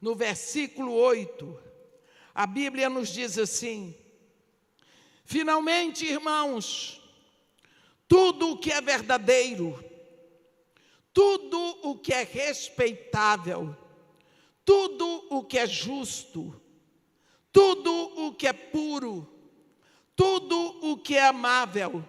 [0.00, 1.71] no versículo 8,
[2.34, 3.94] a Bíblia nos diz assim:
[5.24, 7.00] Finalmente, irmãos,
[8.08, 9.82] tudo o que é verdadeiro,
[11.12, 13.76] tudo o que é respeitável,
[14.64, 16.60] tudo o que é justo,
[17.52, 17.92] tudo
[18.26, 19.28] o que é puro,
[20.16, 22.04] tudo o que é amável,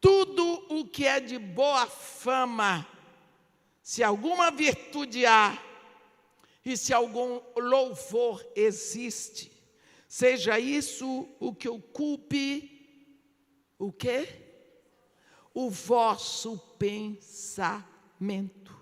[0.00, 2.86] tudo o que é de boa fama,
[3.82, 5.58] se alguma virtude há
[6.68, 9.50] e se algum louvor existe,
[10.06, 12.74] seja isso o que ocupe
[13.78, 14.28] o quê?
[15.54, 18.76] O vosso pensamento.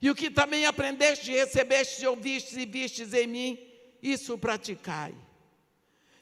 [0.00, 3.58] E o que também aprendeste, recebeste, ouvistes e vistes em mim,
[4.02, 5.14] isso praticai.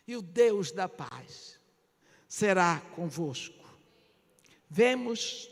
[0.05, 1.61] E o Deus da paz
[2.27, 3.55] será convosco.
[4.69, 5.49] Vemos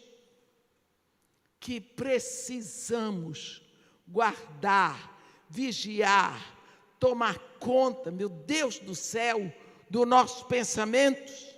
[1.60, 3.64] que precisamos
[4.06, 6.40] guardar, vigiar,
[6.98, 9.52] tomar conta, meu Deus do céu,
[9.88, 11.56] dos nossos pensamentos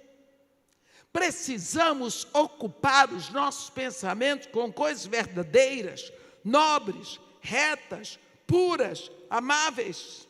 [1.12, 6.12] Precisamos ocupar os nossos pensamentos com coisas verdadeiras,
[6.44, 10.28] nobres, retas, puras, amáveis.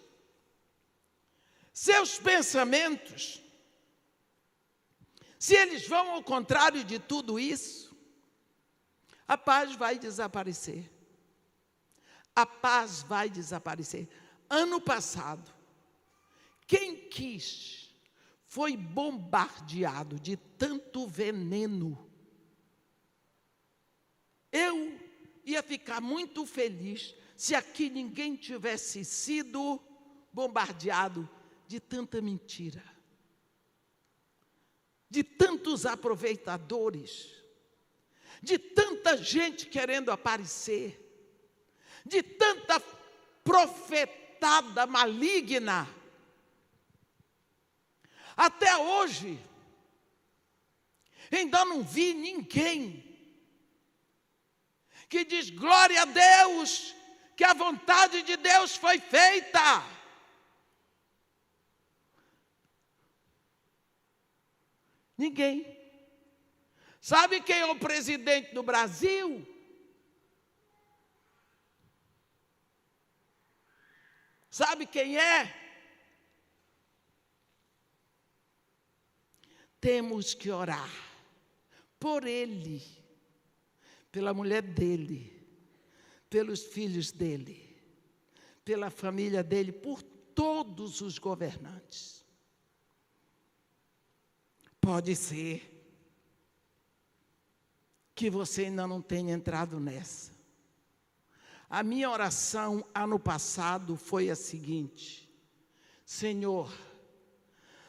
[1.73, 3.43] Seus pensamentos,
[5.39, 7.97] se eles vão ao contrário de tudo isso,
[9.27, 10.91] a paz vai desaparecer.
[12.39, 14.09] A paz vai desaparecer.
[14.49, 15.53] Ano passado,
[16.69, 17.93] quem quis
[18.45, 22.09] foi bombardeado de tanto veneno.
[24.53, 24.97] Eu
[25.45, 29.83] ia ficar muito feliz se aqui ninguém tivesse sido
[30.33, 31.29] bombardeado
[31.67, 32.85] de tanta mentira,
[35.11, 37.35] de tantos aproveitadores,
[38.41, 41.08] de tanta gente querendo aparecer,
[42.09, 42.81] de tanta
[43.45, 45.89] profetada maligna.
[48.37, 49.39] Até hoje,
[51.31, 53.05] ainda não vi ninguém
[55.09, 56.95] que diz glória a Deus,
[57.37, 59.83] que a vontade de Deus foi feita.
[65.17, 65.77] Ninguém.
[67.01, 69.47] Sabe quem é o presidente do Brasil?
[74.59, 75.55] Sabe quem é?
[79.81, 80.91] Temos que orar
[82.01, 82.83] por ele,
[84.11, 85.49] pela mulher dele,
[86.29, 87.81] pelos filhos dele,
[88.65, 92.27] pela família dele, por todos os governantes.
[94.81, 95.73] Pode ser
[98.13, 100.38] que você ainda não tenha entrado nessa.
[101.71, 105.29] A minha oração ano passado foi a seguinte:
[106.05, 106.73] Senhor,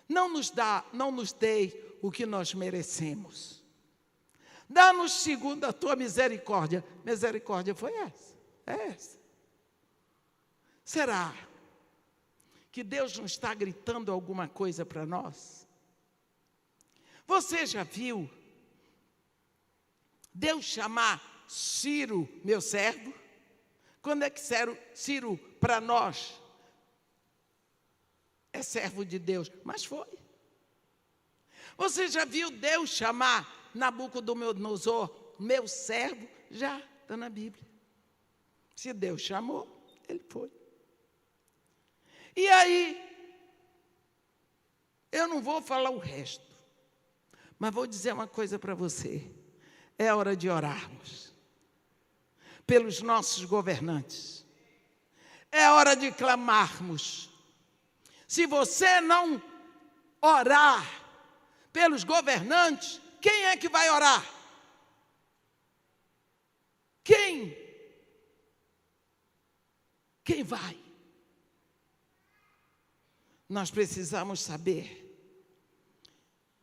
[0.07, 3.63] não nos dá, não nos dê o que nós merecemos.
[4.69, 6.86] Dá-nos segundo a tua misericórdia.
[7.03, 8.36] Misericórdia foi essa.
[8.67, 9.19] É essa.
[10.84, 11.34] Será
[12.71, 15.67] que Deus não está gritando alguma coisa para nós?
[17.25, 18.30] Você já viu
[20.34, 23.13] Deus chamar Ciro, meu servo?
[24.01, 24.39] Quando é que
[24.93, 26.41] Ciro, para nós
[28.53, 29.51] é servo de Deus?
[29.63, 30.07] Mas foi.
[31.77, 36.27] Você já viu Deus chamar Nabucodonosor, meu servo?
[36.49, 37.67] Já, está na Bíblia.
[38.75, 40.51] Se Deus chamou, ele foi.
[42.35, 43.05] E aí,
[45.11, 46.47] eu não vou falar o resto.
[47.57, 49.29] Mas vou dizer uma coisa para você:
[49.97, 51.28] é hora de orarmos
[52.70, 54.45] pelos nossos governantes,
[55.51, 57.32] é hora de clamarmos.
[58.28, 59.41] Se você não
[60.22, 60.86] orar
[61.74, 64.24] pelos governantes, quem é que vai orar?
[67.03, 67.57] Quem?
[70.24, 70.78] Quem vai?
[73.49, 75.09] Nós precisamos saber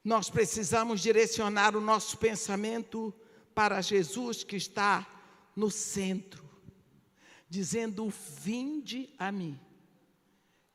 [0.07, 3.13] nós precisamos direcionar o nosso pensamento
[3.53, 5.05] para Jesus que está
[5.57, 6.49] no centro,
[7.49, 9.59] dizendo: Vinde a mim.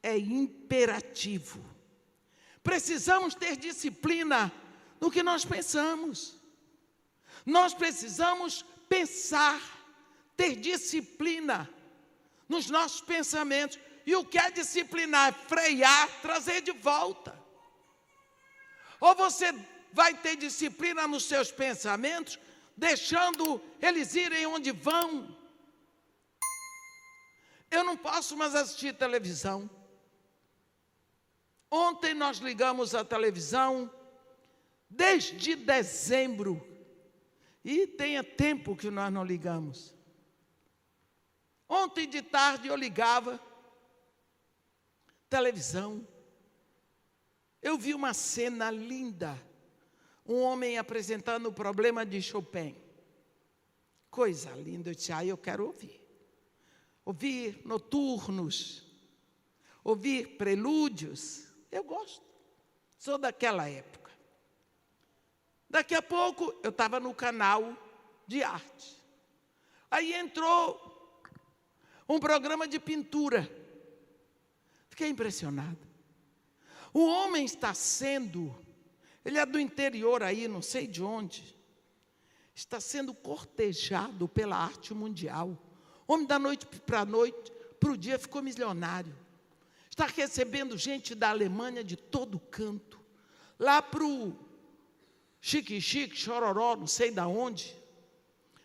[0.03, 1.63] É imperativo.
[2.63, 4.51] Precisamos ter disciplina
[4.99, 6.35] no que nós pensamos.
[7.45, 9.61] Nós precisamos pensar,
[10.35, 11.69] ter disciplina
[12.49, 13.79] nos nossos pensamentos.
[14.05, 15.33] E o que é disciplinar?
[15.33, 17.39] Frear, trazer de volta.
[18.99, 19.53] Ou você
[19.93, 22.39] vai ter disciplina nos seus pensamentos,
[22.75, 25.37] deixando eles irem onde vão.
[27.69, 29.69] Eu não posso mais assistir televisão.
[31.69, 33.89] Ontem nós ligamos a televisão
[34.89, 36.67] desde dezembro.
[37.63, 39.95] E tenha tempo que nós não ligamos.
[41.69, 43.39] Ontem de tarde eu ligava
[45.29, 46.05] televisão.
[47.61, 49.39] Eu vi uma cena linda.
[50.31, 52.73] Um homem apresentando o problema de Chopin.
[54.09, 54.89] Coisa linda.
[54.89, 56.01] Eu ah, eu quero ouvir.
[57.03, 58.87] Ouvir noturnos.
[59.83, 61.49] Ouvir prelúdios.
[61.69, 62.25] Eu gosto.
[62.97, 64.09] Sou daquela época.
[65.69, 67.75] Daqui a pouco eu estava no canal
[68.25, 69.03] de arte.
[69.89, 70.79] Aí entrou
[72.07, 73.51] um programa de pintura.
[74.87, 75.91] Fiquei impressionada.
[76.93, 78.55] O homem está sendo,
[79.23, 81.55] ele é do interior aí, não sei de onde,
[82.53, 85.57] está sendo cortejado pela arte mundial.
[86.07, 89.15] Homem da noite para a noite, para o dia ficou milionário.
[89.89, 92.99] Está recebendo gente da Alemanha de todo canto.
[93.59, 94.35] Lá para o
[95.39, 97.75] Chique Chique, Chororó, não sei da onde.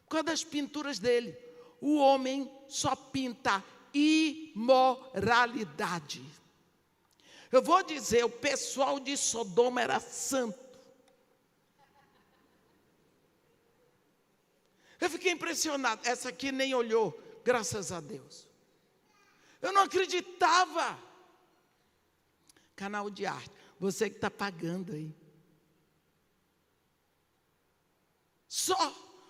[0.05, 1.37] Por causa das pinturas dele.
[1.81, 6.23] o homem só pinta imoralidade.
[7.51, 10.59] Eu vou dizer, o pessoal de Sodoma era santo.
[15.01, 16.07] Eu fiquei impressionado.
[16.07, 18.49] Essa aqui nem olhou, graças a Deus.
[19.63, 20.99] Eu não acreditava.
[22.75, 25.15] Canal de arte, você que está pagando aí.
[28.49, 28.77] Só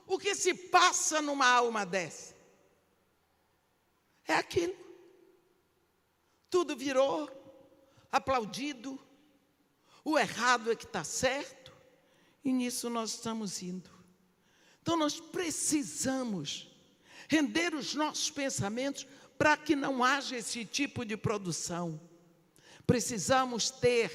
[0.06, 2.34] o que se passa numa alma dessa
[4.26, 4.76] é aquilo.
[6.50, 7.28] Tudo virou
[8.16, 8.98] aplaudido,
[10.04, 11.72] o errado é que está certo,
[12.44, 13.90] e nisso nós estamos indo.
[14.82, 16.70] Então nós precisamos
[17.28, 19.06] render os nossos pensamentos
[19.36, 22.00] para que não haja esse tipo de produção.
[22.86, 24.10] Precisamos ter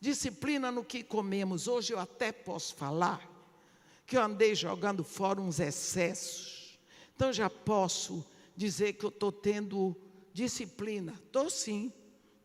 [0.00, 1.66] disciplina no que comemos.
[1.66, 3.26] Hoje eu até posso falar
[4.06, 6.78] que eu andei jogando fora uns excessos.
[7.14, 8.24] Então já posso
[8.56, 9.96] dizer que eu estou tendo
[10.32, 11.14] disciplina.
[11.24, 11.92] Estou sim.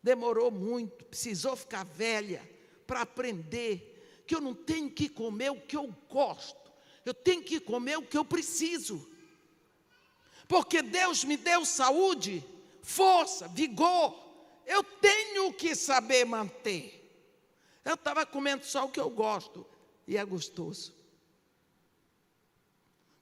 [0.04, 2.48] Demorou muito, precisou ficar velha
[2.86, 6.72] para aprender que eu não tenho que comer o que eu gosto.
[7.04, 9.10] Eu tenho que comer o que eu preciso.
[10.46, 12.44] Porque Deus me deu saúde,
[12.82, 14.22] força, vigor
[14.66, 17.00] eu tenho que saber manter.
[17.84, 19.66] Eu estava comendo só o que eu gosto
[20.06, 20.94] e é gostoso.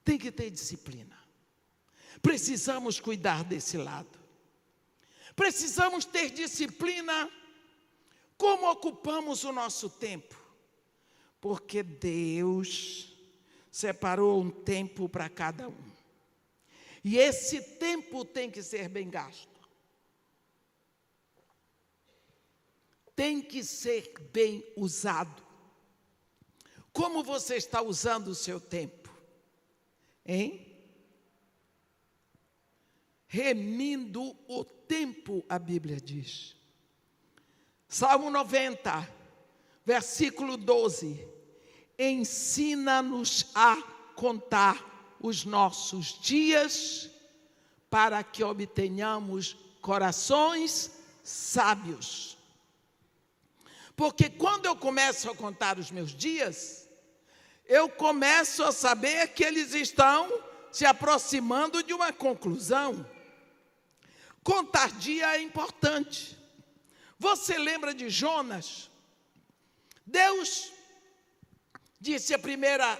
[0.03, 1.17] Tem que ter disciplina.
[2.21, 4.22] Precisamos cuidar desse lado.
[5.35, 7.31] Precisamos ter disciplina
[8.37, 10.35] como ocupamos o nosso tempo.
[11.41, 13.15] Porque Deus
[13.71, 15.93] separou um tempo para cada um.
[17.03, 19.53] E esse tempo tem que ser bem gasto.
[23.15, 25.43] tem que ser bem usado.
[26.91, 29.09] Como você está usando o seu tempo?
[30.25, 30.75] Hein?
[33.27, 34.63] Remindo o
[34.93, 36.55] tempo, a Bíblia diz.
[37.87, 39.09] Salmo 90,
[39.83, 41.27] versículo 12.
[41.97, 43.75] Ensina-nos a
[44.15, 47.09] contar os nossos dias
[47.89, 50.91] para que obtenhamos corações
[51.23, 52.37] sábios.
[53.95, 56.87] Porque quando eu começo a contar os meus dias,
[57.65, 60.29] eu começo a saber que eles estão
[60.71, 63.03] se aproximando de uma conclusão.
[64.43, 66.37] Contar dia é importante.
[67.17, 68.89] Você lembra de Jonas?
[70.05, 70.71] Deus
[71.99, 72.99] disse a primeira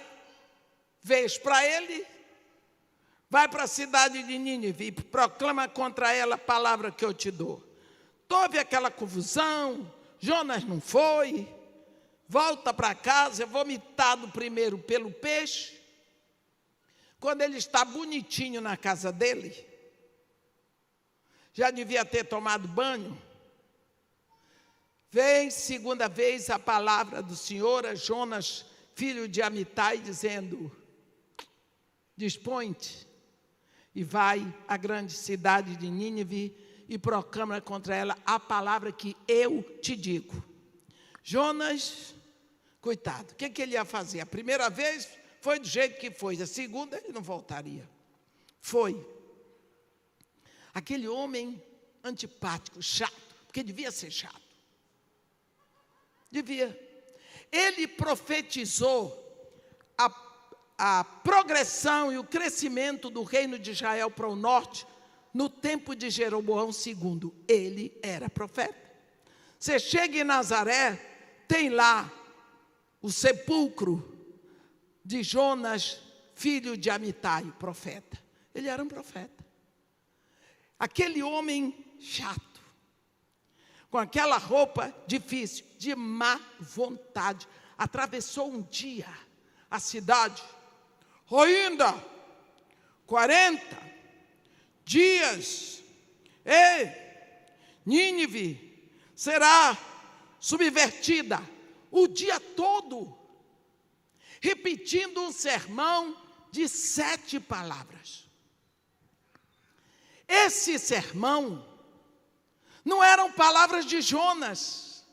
[1.02, 2.06] vez para ele:
[3.28, 7.30] vai para a cidade de Nínive e proclama contra ela a palavra que eu te
[7.30, 7.62] dou.
[8.30, 11.48] Houve aquela confusão, Jonas não foi,
[12.28, 15.80] volta para casa, vomitado primeiro pelo peixe.
[17.20, 19.54] Quando ele está bonitinho na casa dele,
[21.54, 23.16] já devia ter tomado banho.
[25.08, 30.70] Vem segunda vez a palavra do Senhor a Jonas, filho de Amitai, dizendo:
[32.16, 33.06] Dispõe-te
[33.94, 36.56] e vai à grande cidade de Nínive
[36.88, 40.44] e proclama contra ela a palavra que eu te digo.
[41.22, 42.12] Jonas,
[42.80, 44.20] coitado, o que, que ele ia fazer?
[44.20, 45.08] A primeira vez
[45.40, 47.88] foi do jeito que foi, a segunda ele não voltaria.
[48.60, 49.14] Foi.
[50.74, 51.62] Aquele homem
[52.02, 53.14] antipático, chato,
[53.46, 54.42] porque devia ser chato.
[56.30, 56.78] Devia.
[57.52, 59.20] Ele profetizou
[59.96, 60.12] a,
[60.76, 64.84] a progressão e o crescimento do reino de Israel para o norte
[65.34, 68.74] no tempo de Jeroboão II, ele era profeta.
[69.58, 70.94] Você chega em Nazaré,
[71.48, 72.10] tem lá
[73.02, 74.16] o sepulcro
[75.04, 76.00] de Jonas,
[76.34, 78.16] filho de Amitai, profeta.
[78.54, 79.43] Ele era um profeta.
[80.78, 82.60] Aquele homem chato,
[83.90, 87.46] com aquela roupa difícil, de má vontade,
[87.78, 89.08] atravessou um dia
[89.70, 90.42] a cidade,
[91.30, 91.94] ainda
[93.06, 93.94] 40
[94.84, 95.82] dias.
[96.44, 96.90] Ei,
[97.84, 99.76] Nínive será
[100.40, 101.40] subvertida
[101.90, 103.16] o dia todo,
[104.40, 106.16] repetindo um sermão
[106.50, 108.23] de sete palavras.
[110.28, 111.66] Esse sermão
[112.84, 115.04] não eram palavras de Jonas,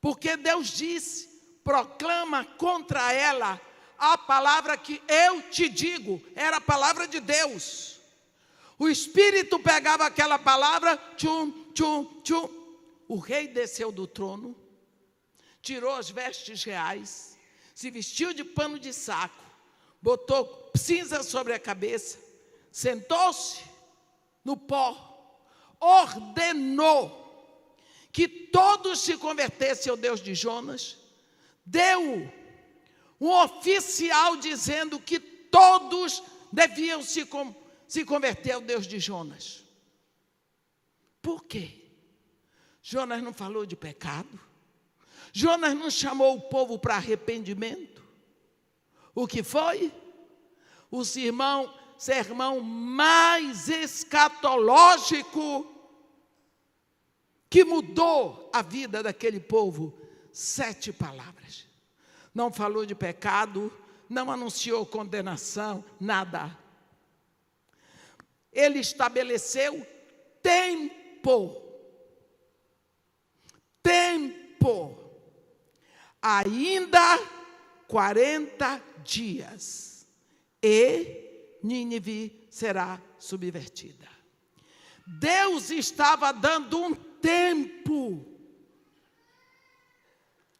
[0.00, 1.28] porque Deus disse:
[1.62, 3.60] proclama contra ela
[3.98, 8.00] a palavra que eu te digo, era a palavra de Deus.
[8.78, 12.48] O Espírito pegava aquela palavra, tchum, tchum, tchum.
[13.06, 14.56] O rei desceu do trono,
[15.60, 17.38] tirou as vestes reais,
[17.74, 19.44] se vestiu de pano de saco,
[20.00, 22.18] botou cinza sobre a cabeça,
[22.72, 23.62] sentou-se
[24.44, 25.38] no pó,
[25.78, 27.20] ordenou
[28.10, 30.98] que todos se convertessem ao Deus de Jonas,
[31.64, 32.32] deu
[33.20, 37.28] um oficial dizendo que todos deviam se,
[37.86, 39.64] se converter ao Deus de Jonas.
[41.20, 41.82] Por quê?
[42.82, 44.40] Jonas não falou de pecado.
[45.32, 48.02] Jonas não chamou o povo para arrependimento.
[49.14, 49.92] O que foi?
[50.90, 55.64] O sermão, sermão mais escatológico
[57.48, 59.96] que mudou a vida daquele povo.
[60.32, 61.64] Sete palavras.
[62.34, 63.72] Não falou de pecado,
[64.08, 66.58] não anunciou condenação, nada.
[68.52, 69.86] Ele estabeleceu
[70.42, 71.56] tempo.
[73.80, 74.98] Tempo.
[76.20, 77.20] Ainda
[77.86, 80.04] 40 dias.
[80.60, 81.21] E
[81.62, 84.08] Nínive será subvertida.
[85.06, 88.26] Deus estava dando um tempo.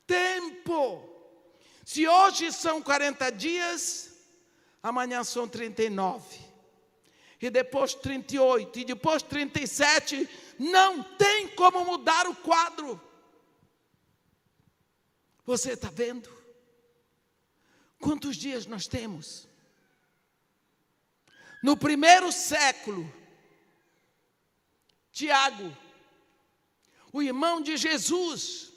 [0.06, 1.08] Tempo.
[1.84, 4.14] Se hoje são 40 dias,
[4.82, 6.38] amanhã são 39.
[7.40, 10.28] E depois 38, e depois 37,
[10.58, 13.00] não tem como mudar o quadro.
[15.44, 16.30] Você está vendo?
[17.98, 19.48] Quantos dias nós temos?
[21.62, 23.12] No primeiro século,
[25.12, 25.76] Tiago,
[27.12, 28.72] o irmão de Jesus,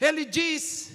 [0.00, 0.92] ele diz: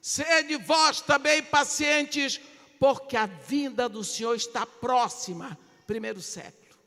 [0.00, 2.40] Sede vós também pacientes,
[2.78, 5.58] porque a vinda do Senhor está próxima.
[5.86, 6.78] Primeiro século.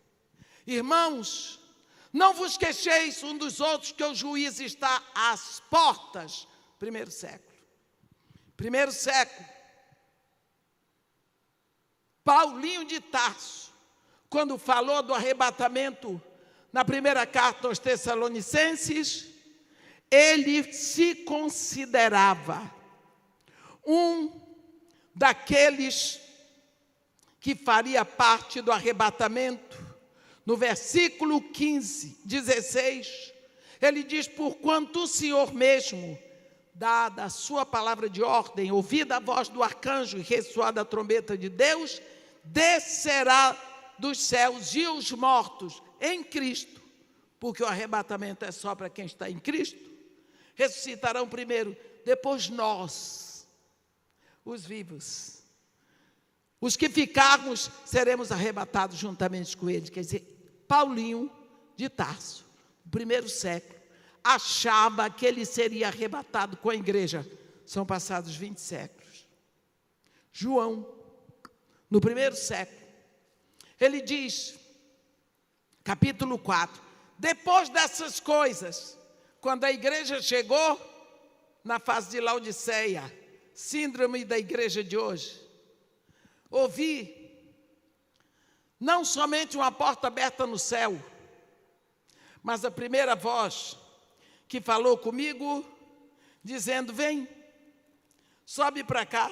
[0.66, 1.60] Irmãos,
[2.14, 6.48] não vos queixeis um dos outros, que o juízo está às portas.
[6.80, 7.58] Primeiro século.
[8.56, 9.48] Primeiro século.
[12.24, 13.72] Paulinho de Tarso,
[14.30, 16.22] quando falou do arrebatamento
[16.72, 19.28] na primeira carta aos Tessalonicenses,
[20.10, 22.74] ele se considerava
[23.86, 24.40] um
[25.16, 26.20] daqueles
[27.40, 29.80] que faria parte do arrebatamento.
[30.46, 33.34] No versículo 15, 16,
[33.82, 36.18] ele diz: Porquanto o Senhor mesmo,
[36.82, 41.38] dada a sua palavra de ordem, ouvida a voz do arcanjo e ressoada a trombeta
[41.38, 42.02] de Deus,
[42.44, 43.56] descerá
[44.00, 46.82] dos céus e os mortos em Cristo,
[47.40, 49.80] porque o arrebatamento é só para quem está em Cristo,
[50.56, 53.48] ressuscitarão primeiro, depois nós,
[54.44, 55.44] os vivos.
[56.60, 59.92] Os que ficarmos seremos arrebatados juntamente com eles.
[59.92, 61.32] Quer dizer, Paulinho
[61.78, 62.44] de Tarso,
[62.90, 63.81] primeiro século,
[64.24, 67.26] achava que ele seria arrebatado com a igreja.
[67.66, 69.28] São passados 20 séculos.
[70.32, 70.88] João,
[71.90, 72.82] no primeiro século,
[73.80, 74.56] ele diz
[75.84, 76.82] capítulo 4.
[77.18, 78.98] Depois dessas coisas,
[79.40, 80.80] quando a igreja chegou
[81.64, 83.04] na fase de Laodiceia,
[83.54, 85.40] síndrome da igreja de hoje,
[86.50, 87.18] ouvi
[88.80, 91.00] não somente uma porta aberta no céu,
[92.42, 93.78] mas a primeira voz
[94.52, 95.66] que falou comigo,
[96.44, 97.26] dizendo: Vem,
[98.46, 99.32] sobe para cá,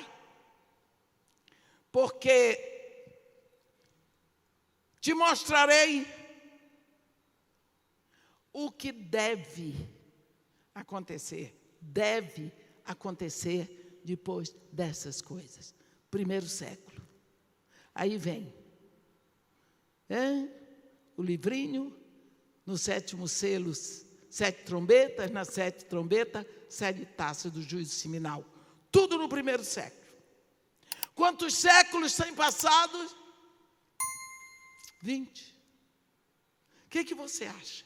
[1.91, 2.57] porque
[5.01, 6.07] te mostrarei
[8.53, 9.89] o que deve
[10.73, 11.53] acontecer.
[11.81, 12.53] Deve
[12.85, 15.75] acontecer depois dessas coisas.
[16.09, 17.05] Primeiro século.
[17.93, 18.53] Aí vem
[21.17, 21.93] o livrinho,
[22.65, 23.73] no sétimo selo,
[24.29, 28.45] sete trombetas, na sete trombetas, sete taças do juízo seminal.
[28.91, 29.99] Tudo no primeiro século.
[31.15, 33.15] Quantos séculos têm passado?
[35.01, 35.55] Vinte.
[36.85, 37.85] O que, que você acha?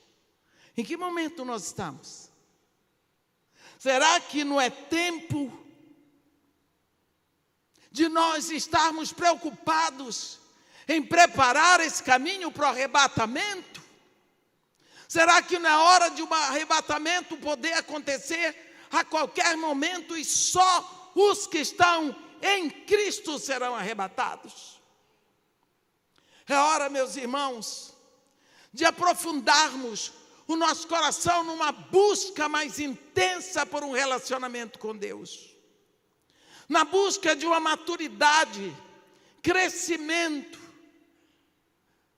[0.77, 2.29] Em que momento nós estamos?
[3.77, 5.51] Será que não é tempo
[7.91, 10.39] de nós estarmos preocupados
[10.87, 13.82] em preparar esse caminho para o arrebatamento?
[15.13, 21.45] Será que é hora de um arrebatamento poder acontecer a qualquer momento e só os
[21.45, 24.81] que estão em Cristo serão arrebatados?
[26.49, 27.93] É hora, meus irmãos,
[28.73, 30.13] de aprofundarmos
[30.47, 35.55] o nosso coração numa busca mais intensa por um relacionamento com Deus,
[36.67, 38.75] na busca de uma maturidade,
[39.43, 40.59] crescimento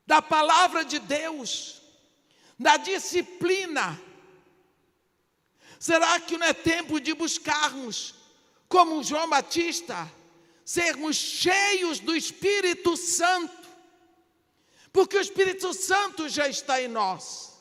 [0.08, 1.82] da palavra de Deus,
[2.58, 4.00] da disciplina.
[5.80, 8.16] Será que não é tempo de buscarmos,
[8.68, 10.12] como João Batista,
[10.64, 13.66] sermos cheios do Espírito Santo,
[14.92, 17.54] porque o Espírito Santo já está em nós.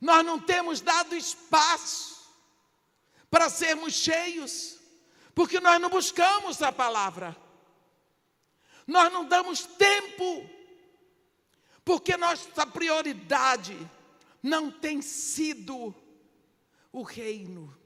[0.00, 2.16] Nós não temos dado espaço
[3.30, 4.78] para sermos cheios,
[5.34, 7.36] porque nós não buscamos a palavra,
[8.86, 10.48] nós não damos tempo,
[11.84, 13.76] porque nossa prioridade
[14.42, 15.94] não tem sido
[16.92, 17.76] o reino.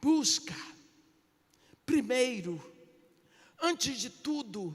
[0.00, 0.56] Busca,
[1.84, 2.60] primeiro,
[3.60, 4.74] antes de tudo,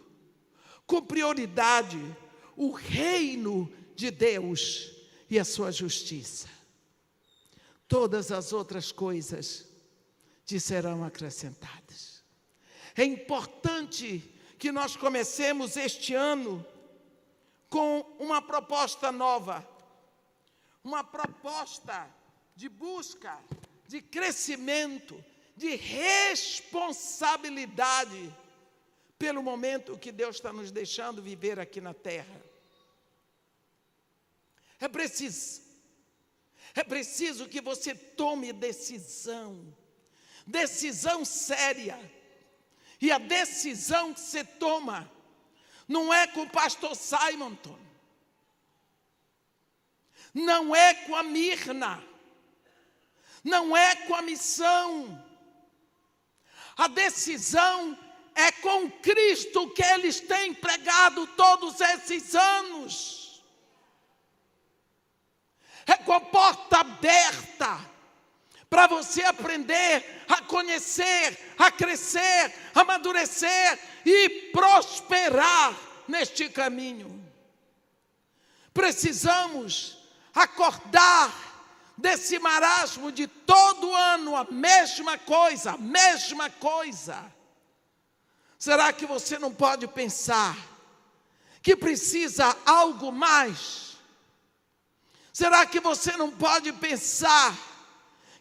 [0.85, 1.99] com prioridade,
[2.55, 4.91] o reino de Deus
[5.29, 6.47] e a sua justiça.
[7.87, 9.65] Todas as outras coisas
[10.45, 12.23] te serão acrescentadas.
[12.95, 14.23] É importante
[14.57, 16.65] que nós comecemos este ano
[17.69, 19.67] com uma proposta nova,
[20.85, 22.09] uma proposta
[22.55, 23.37] de busca,
[23.87, 25.21] de crescimento,
[25.57, 28.31] de responsabilidade
[29.17, 32.39] pelo momento que Deus está nos deixando viver aqui na terra.
[34.79, 35.63] É preciso,
[36.75, 39.75] é preciso que você tome decisão,
[40.45, 41.99] decisão séria.
[43.01, 45.11] E a decisão que você toma
[45.87, 47.84] não é com o pastor Simonton,
[50.35, 52.03] não é com a Mirna,
[53.41, 55.23] não é com a missão.
[56.75, 57.97] A decisão
[58.35, 63.41] é com Cristo que eles têm pregado todos esses anos.
[65.87, 67.79] É com a porta aberta
[68.69, 75.73] para você aprender a conhecer, a crescer, a amadurecer e prosperar
[76.09, 77.23] neste caminho.
[78.73, 80.04] Precisamos
[80.35, 81.33] acordar
[81.97, 87.33] desse marasmo de todo ano a mesma coisa, a mesma coisa.
[88.59, 90.57] Será que você não pode pensar
[91.61, 93.97] que precisa algo mais?
[95.31, 97.55] Será que você não pode pensar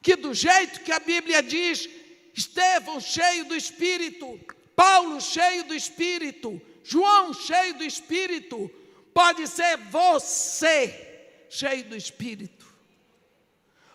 [0.03, 1.89] que do jeito que a Bíblia diz,
[2.35, 4.39] Estevão cheio do Espírito,
[4.75, 8.69] Paulo cheio do Espírito, João cheio do Espírito,
[9.15, 11.14] pode ser você
[11.55, 12.67] cheio do Espírito.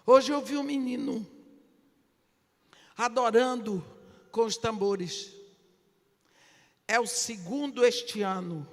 [0.05, 1.27] Hoje eu vi um menino
[2.95, 3.85] adorando
[4.31, 5.33] com os tambores.
[6.87, 8.65] É o segundo este ano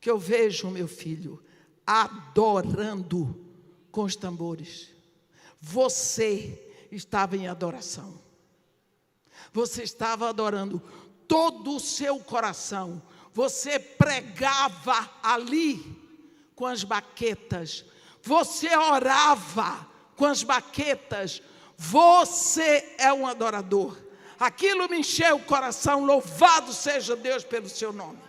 [0.00, 1.44] que eu vejo meu filho
[1.86, 3.46] adorando
[3.92, 4.88] com os tambores.
[5.60, 8.18] Você estava em adoração.
[9.52, 10.82] Você estava adorando
[11.26, 13.02] todo o seu coração.
[13.34, 15.94] Você pregava ali
[16.54, 17.84] com as baquetas.
[18.28, 21.42] Você orava com as baquetas.
[21.78, 23.96] Você é um adorador.
[24.38, 26.04] Aquilo me encheu o coração.
[26.04, 28.20] Louvado seja Deus pelo seu nome.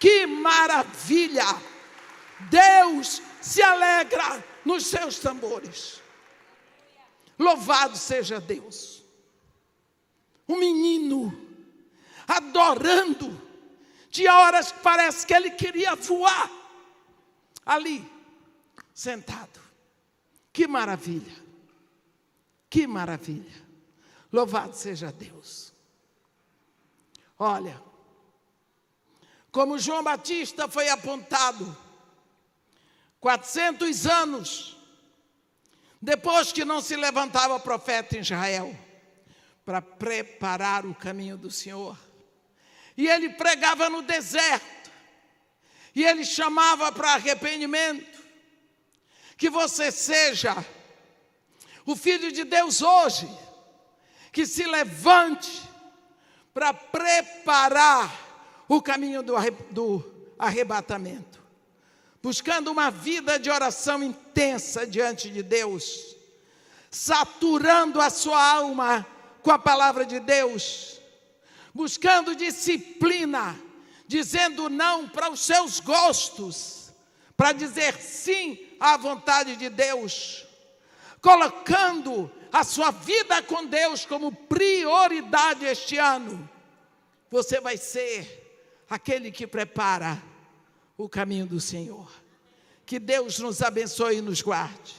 [0.00, 1.44] Que maravilha!
[2.48, 6.00] Deus se alegra nos seus tambores.
[7.38, 9.04] Louvado seja Deus.
[10.48, 11.30] Um menino
[12.26, 13.38] adorando.
[14.08, 16.50] Tinha horas que parece que ele queria voar
[17.66, 18.13] ali,
[18.94, 19.60] sentado.
[20.52, 21.44] Que maravilha!
[22.70, 23.62] Que maravilha!
[24.32, 25.72] Louvado seja Deus.
[27.38, 27.82] Olha,
[29.50, 31.76] como João Batista foi apontado,
[33.20, 34.76] 400 anos
[36.00, 38.78] depois que não se levantava profeta em Israel,
[39.64, 41.98] para preparar o caminho do Senhor,
[42.94, 44.90] e ele pregava no deserto,
[45.94, 48.23] e ele chamava para arrependimento,
[49.36, 50.64] que você seja
[51.86, 53.28] o Filho de Deus hoje,
[54.32, 55.62] que se levante
[56.52, 59.34] para preparar o caminho do,
[59.70, 61.42] do arrebatamento,
[62.22, 66.16] buscando uma vida de oração intensa diante de Deus,
[66.90, 69.06] saturando a sua alma
[69.42, 71.00] com a palavra de Deus,
[71.74, 73.60] buscando disciplina,
[74.06, 76.92] dizendo não para os seus gostos,
[77.36, 78.54] para dizer sim
[78.84, 80.46] à vontade de Deus,
[81.22, 86.46] colocando a sua vida com Deus como prioridade este ano,
[87.30, 90.22] você vai ser aquele que prepara
[90.98, 92.12] o caminho do Senhor.
[92.84, 94.94] Que Deus nos abençoe e nos guarde,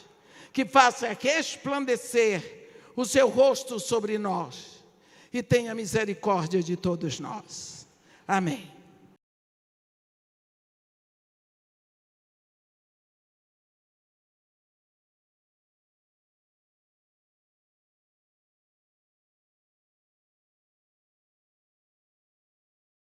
[0.51, 4.83] que faça resplandecer o seu rosto sobre nós
[5.31, 7.85] e tenha misericórdia de todos nós.
[8.27, 8.74] Amém.